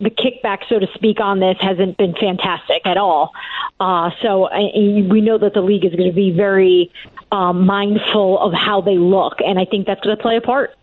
the 0.00 0.10
kickback, 0.10 0.60
so 0.68 0.78
to 0.78 0.86
speak, 0.94 1.20
on 1.20 1.40
this 1.40 1.56
hasn't 1.60 1.96
been 1.98 2.14
fantastic 2.14 2.82
at 2.86 2.96
all. 2.96 3.32
Uh, 3.78 4.10
so 4.22 4.46
I, 4.46 4.70
we 5.10 5.20
know 5.20 5.38
that 5.38 5.54
the 5.54 5.60
league 5.60 5.84
is 5.84 5.94
going 5.94 6.08
to 6.08 6.14
be 6.14 6.30
very 6.30 6.90
um, 7.30 7.66
mindful 7.66 8.38
of 8.38 8.52
how 8.52 8.80
they 8.80 8.98
look, 8.98 9.40
and 9.44 9.58
I 9.58 9.64
think 9.64 9.86
that's 9.86 10.00
going 10.00 10.16
to 10.16 10.22
play 10.22 10.36
a 10.36 10.40
part. 10.40 10.74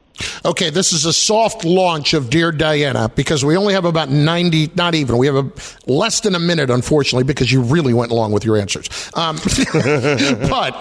Okay, 0.46 0.70
this 0.70 0.94
is 0.94 1.06
a 1.06 1.14
soft 1.14 1.66
launch 1.66 2.14
of 2.14 2.30
Dear 2.30 2.52
Dianna 2.52 3.14
because 3.16 3.44
we 3.44 3.58
only 3.58 3.74
have 3.74 3.86
about 3.86 4.10
90, 4.10 4.72
not 4.76 4.96
even, 4.96 5.18
we 5.18 5.28
have 5.28 5.36
a, 5.36 5.52
less 5.92 6.22
than 6.22 6.36
a 6.36 6.40
minute, 6.40 6.70
unfortunately, 6.70 7.24
because 7.24 7.52
you 7.52 7.62
really 7.62 7.94
went 7.94 8.12
along 8.12 8.32
with 8.32 8.46
your 8.46 8.58
answers. 8.58 8.90
Um, 9.14 9.36
but 9.74 10.72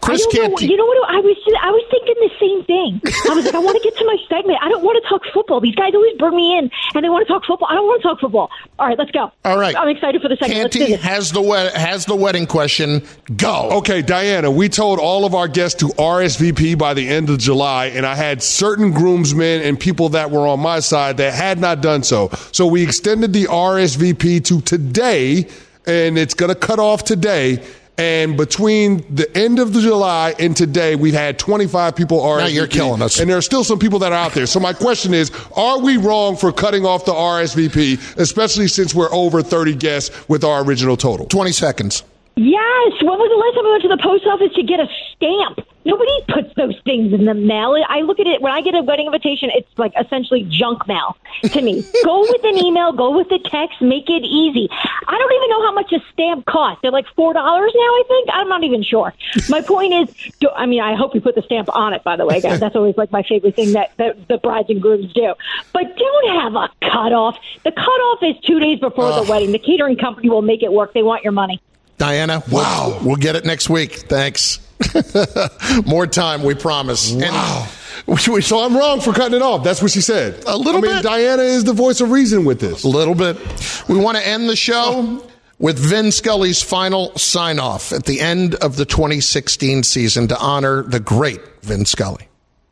Chris 0.00 0.26
Canty. 0.32 0.66
Know, 0.66 0.72
you 0.72 0.76
know 0.76 0.86
what? 0.86 1.10
I 1.10 1.20
was, 1.20 1.36
I 1.62 1.70
was 1.70 1.84
thinking 1.90 2.14
the 2.20 2.30
same 2.40 2.64
thing. 2.64 3.00
I 3.30 3.34
was 3.34 3.44
like, 3.44 3.54
I 3.54 3.58
want 3.58 3.76
to 3.76 3.82
get 3.82 3.96
to 3.98 4.04
my 4.04 4.16
segment. 4.28 4.58
I 4.62 4.68
don't 4.68 4.82
want 4.82 5.02
to 5.02 5.08
talk 5.08 5.22
football. 5.32 5.60
These 5.60 5.74
guys 5.74 5.94
always 5.94 6.16
bring 6.18 6.36
me 6.36 6.58
in 6.58 6.70
and 6.94 7.04
they 7.04 7.08
want 7.08 7.26
to 7.26 7.32
talk 7.32 7.44
football. 7.44 7.68
I 7.70 7.74
don't 7.74 7.86
want 7.86 8.02
to 8.02 8.08
talk 8.08 8.20
football. 8.20 8.50
All 8.78 8.86
right, 8.86 8.98
let's 8.98 9.10
go. 9.10 9.30
All 9.44 9.58
right. 9.58 9.76
I'm 9.76 9.88
excited 9.88 10.22
for 10.22 10.28
the 10.28 10.36
segment. 10.36 10.72
Canty 10.72 10.92
has 10.94 11.32
the, 11.32 11.42
has 11.74 12.06
the 12.06 12.16
wedding 12.16 12.46
question. 12.46 13.06
Go. 13.36 13.70
Okay, 13.78 14.02
Dianna, 14.02 14.54
we 14.54 14.68
told 14.68 14.98
all 14.98 15.24
of 15.24 15.34
our 15.34 15.48
guests 15.48 15.78
to 15.80 15.86
RSVP 15.86 16.76
by 16.78 16.94
the 16.94 17.08
end 17.08 17.30
of 17.30 17.38
July, 17.38 17.86
and 17.86 18.06
I 18.06 18.14
had 18.14 18.42
certain 18.42 18.81
groomsmen 18.90 19.62
and 19.62 19.78
people 19.78 20.08
that 20.10 20.30
were 20.30 20.46
on 20.46 20.60
my 20.60 20.80
side 20.80 21.16
that 21.18 21.32
had 21.32 21.58
not 21.58 21.80
done 21.80 22.02
so. 22.02 22.30
So 22.52 22.66
we 22.66 22.82
extended 22.82 23.32
the 23.32 23.44
RSVP 23.44 24.44
to 24.46 24.60
today, 24.60 25.48
and 25.86 26.18
it's 26.18 26.34
going 26.34 26.48
to 26.48 26.54
cut 26.54 26.78
off 26.78 27.04
today. 27.04 27.62
And 27.98 28.36
between 28.38 29.04
the 29.14 29.30
end 29.36 29.58
of 29.58 29.74
the 29.74 29.80
July 29.80 30.34
and 30.38 30.56
today, 30.56 30.96
we've 30.96 31.14
had 31.14 31.38
25 31.38 31.94
people 31.94 32.20
RSVP. 32.20 32.38
Now 32.38 32.46
you're 32.46 32.66
killing 32.66 33.02
us. 33.02 33.20
And 33.20 33.28
there 33.28 33.36
are 33.36 33.42
still 33.42 33.64
some 33.64 33.78
people 33.78 33.98
that 34.00 34.12
are 34.12 34.18
out 34.18 34.32
there. 34.32 34.46
So 34.46 34.58
my 34.58 34.72
question 34.72 35.12
is, 35.12 35.30
are 35.54 35.78
we 35.78 35.98
wrong 35.98 36.36
for 36.36 36.52
cutting 36.52 36.86
off 36.86 37.04
the 37.04 37.12
RSVP, 37.12 38.16
especially 38.16 38.66
since 38.68 38.94
we're 38.94 39.12
over 39.12 39.42
30 39.42 39.74
guests 39.74 40.28
with 40.28 40.42
our 40.42 40.64
original 40.64 40.96
total? 40.96 41.26
20 41.26 41.52
seconds. 41.52 42.02
Yes. 42.34 42.92
When 43.02 43.18
was 43.18 43.28
the 43.28 43.36
last 43.36 43.54
time 43.56 43.66
I 43.66 43.70
went 43.70 43.82
to 43.82 43.88
the 43.88 44.02
post 44.02 44.26
office 44.26 44.54
to 44.54 44.62
get 44.62 44.80
a 44.80 44.88
stamp? 45.14 45.68
Nobody 45.84 46.10
puts 46.28 46.54
those 46.54 46.78
things 46.84 47.12
in 47.12 47.24
the 47.24 47.34
mail. 47.34 47.76
I 47.88 48.00
look 48.00 48.20
at 48.20 48.26
it 48.26 48.40
when 48.40 48.52
I 48.52 48.60
get 48.60 48.74
a 48.74 48.82
wedding 48.82 49.06
invitation. 49.06 49.50
It's 49.52 49.68
like 49.76 49.92
essentially 49.98 50.46
junk 50.48 50.86
mail 50.86 51.16
to 51.42 51.60
me. 51.60 51.84
go 52.04 52.20
with 52.20 52.44
an 52.44 52.58
email. 52.58 52.92
Go 52.92 53.16
with 53.16 53.30
a 53.32 53.38
text. 53.38 53.82
Make 53.82 54.08
it 54.08 54.22
easy. 54.22 54.68
I 54.70 55.18
don't 55.18 55.32
even 55.32 55.50
know 55.50 55.62
how 55.62 55.72
much 55.72 55.92
a 55.92 55.98
stamp 56.12 56.46
costs. 56.46 56.82
They're 56.82 56.92
like 56.92 57.06
four 57.16 57.32
dollars 57.32 57.72
now. 57.74 57.80
I 57.80 58.02
think 58.06 58.28
I'm 58.32 58.48
not 58.48 58.62
even 58.64 58.82
sure. 58.82 59.12
My 59.48 59.60
point 59.72 59.92
is, 59.92 60.32
do, 60.40 60.48
I 60.54 60.66
mean, 60.66 60.80
I 60.80 60.94
hope 60.94 61.14
you 61.14 61.20
put 61.20 61.34
the 61.34 61.42
stamp 61.42 61.74
on 61.74 61.94
it. 61.94 62.04
By 62.04 62.16
the 62.16 62.26
way, 62.26 62.40
guys, 62.40 62.60
that's 62.60 62.76
always 62.76 62.96
like 62.96 63.10
my 63.10 63.22
favorite 63.22 63.56
thing 63.56 63.72
that, 63.72 63.92
that 63.96 64.28
the 64.28 64.38
brides 64.38 64.70
and 64.70 64.80
grooms 64.80 65.12
do. 65.12 65.34
But 65.72 65.96
don't 65.96 66.40
have 66.40 66.54
a 66.54 66.70
cutoff. 66.80 67.38
The 67.64 67.72
cutoff 67.72 68.22
is 68.22 68.36
two 68.44 68.60
days 68.60 68.78
before 68.78 69.06
uh. 69.06 69.22
the 69.22 69.30
wedding. 69.30 69.52
The 69.52 69.58
catering 69.58 69.96
company 69.96 70.28
will 70.28 70.42
make 70.42 70.62
it 70.62 70.72
work. 70.72 70.94
They 70.94 71.02
want 71.02 71.24
your 71.24 71.32
money. 71.32 71.60
Dianna, 71.98 72.48
wow. 72.50 72.88
We'll, 72.88 73.08
we'll 73.08 73.16
get 73.16 73.36
it 73.36 73.44
next 73.44 73.68
week. 73.68 73.94
Thanks. 74.08 74.58
More 75.86 76.06
time, 76.06 76.42
we 76.42 76.54
promise. 76.54 77.12
Wow. 77.12 77.68
And, 78.04 78.18
so 78.44 78.64
I'm 78.64 78.76
wrong 78.76 79.00
for 79.00 79.12
cutting 79.12 79.36
it 79.36 79.42
off. 79.42 79.62
That's 79.62 79.80
what 79.80 79.92
she 79.92 80.00
said. 80.00 80.42
A 80.46 80.56
little 80.56 80.78
I 80.78 80.80
mean, 80.80 81.02
bit. 81.02 81.04
Dianna 81.04 81.44
is 81.44 81.62
the 81.62 81.72
voice 81.72 82.00
of 82.00 82.10
reason 82.10 82.44
with 82.44 82.58
this. 82.58 82.82
A 82.82 82.88
little 82.88 83.14
bit. 83.14 83.36
We 83.88 83.96
want 83.96 84.18
to 84.18 84.26
end 84.26 84.48
the 84.48 84.56
show 84.56 85.24
with 85.60 85.78
Vin 85.78 86.10
Scully's 86.10 86.60
final 86.62 87.16
sign 87.16 87.60
off 87.60 87.92
at 87.92 88.04
the 88.04 88.20
end 88.20 88.56
of 88.56 88.76
the 88.76 88.84
2016 88.84 89.84
season 89.84 90.26
to 90.28 90.38
honor 90.38 90.82
the 90.82 90.98
great 90.98 91.40
Vin 91.62 91.84
Scully. 91.84 92.28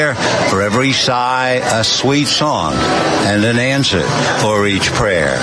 there 0.00 0.14
for 0.48 0.62
every 0.62 0.92
sigh, 0.92 1.60
a 1.62 1.84
sweet 1.84 2.26
song, 2.26 2.72
and 2.72 3.44
an 3.44 3.58
answer 3.58 4.02
for 4.40 4.66
each 4.66 4.90
prayer. 4.92 5.36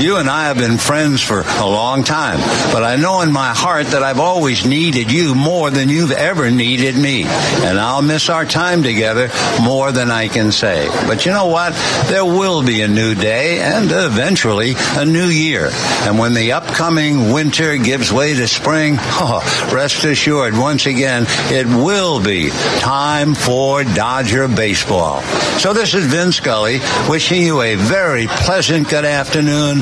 You 0.00 0.16
and 0.16 0.28
I 0.28 0.46
have 0.46 0.58
been 0.58 0.78
friends 0.78 1.22
for 1.22 1.42
a 1.42 1.66
long 1.66 2.02
time, 2.02 2.38
but 2.72 2.82
I 2.82 2.96
know 2.96 3.20
in 3.20 3.30
my 3.30 3.54
heart 3.54 3.86
that 3.88 4.02
I've 4.02 4.18
always 4.18 4.66
needed 4.66 5.12
you 5.12 5.34
more 5.36 5.70
than 5.70 5.88
you've 5.88 6.10
ever 6.10 6.50
needed 6.50 6.96
me. 6.96 7.22
And 7.22 7.78
I'll 7.78 8.02
miss 8.02 8.28
our 8.28 8.44
time 8.44 8.82
together 8.82 9.30
more 9.62 9.92
than 9.92 10.10
I 10.10 10.26
can 10.26 10.50
say. 10.50 10.88
But 11.06 11.24
you 11.24 11.32
know 11.32 11.46
what? 11.46 11.72
There 12.08 12.24
will 12.24 12.64
be 12.64 12.82
a 12.82 12.88
new 12.88 13.14
day 13.14 13.60
and 13.60 13.90
eventually 13.92 14.74
a 14.96 15.04
new 15.04 15.26
year. 15.26 15.68
And 16.02 16.18
when 16.18 16.34
the 16.34 16.52
upcoming 16.52 17.32
winter 17.32 17.76
gives 17.76 18.12
way 18.12 18.34
to 18.34 18.48
spring, 18.48 18.96
oh, 19.00 19.70
rest 19.72 20.02
assured, 20.04 20.56
once 20.56 20.86
again, 20.86 21.26
it 21.52 21.66
will 21.66 22.20
be 22.20 22.50
time 22.80 23.34
for 23.34 23.84
Dodger 24.00 24.48
baseball. 24.48 25.20
So 25.58 25.74
this 25.74 25.92
is 25.92 26.06
Vin 26.06 26.32
Scully 26.32 26.80
wishing 27.06 27.42
you 27.42 27.60
a 27.60 27.74
very 27.74 28.28
pleasant 28.28 28.88
good 28.88 29.04
afternoon 29.04 29.80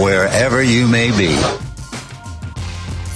wherever 0.00 0.62
you 0.62 0.86
may 0.86 1.10
be. 1.18 1.34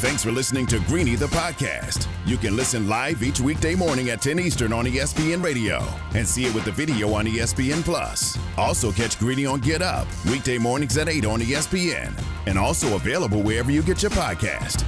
Thanks 0.00 0.24
for 0.24 0.32
listening 0.32 0.66
to 0.66 0.80
Greeny 0.80 1.14
the 1.14 1.26
podcast. 1.26 2.08
You 2.26 2.38
can 2.38 2.56
listen 2.56 2.88
live 2.88 3.22
each 3.22 3.40
weekday 3.40 3.76
morning 3.76 4.10
at 4.10 4.20
10 4.20 4.40
Eastern 4.40 4.72
on 4.72 4.84
ESPN 4.84 5.44
Radio 5.44 5.80
and 6.16 6.26
see 6.26 6.46
it 6.46 6.54
with 6.56 6.64
the 6.64 6.72
video 6.72 7.14
on 7.14 7.24
ESPN 7.24 7.84
Plus. 7.84 8.36
Also 8.58 8.90
catch 8.90 9.20
Greeny 9.20 9.46
on 9.46 9.60
Get 9.60 9.80
Up 9.80 10.08
weekday 10.28 10.58
mornings 10.58 10.98
at 10.98 11.08
8 11.08 11.24
on 11.24 11.38
ESPN 11.38 12.20
and 12.46 12.58
also 12.58 12.96
available 12.96 13.42
wherever 13.42 13.70
you 13.70 13.80
get 13.80 14.02
your 14.02 14.10
podcast. 14.10 14.84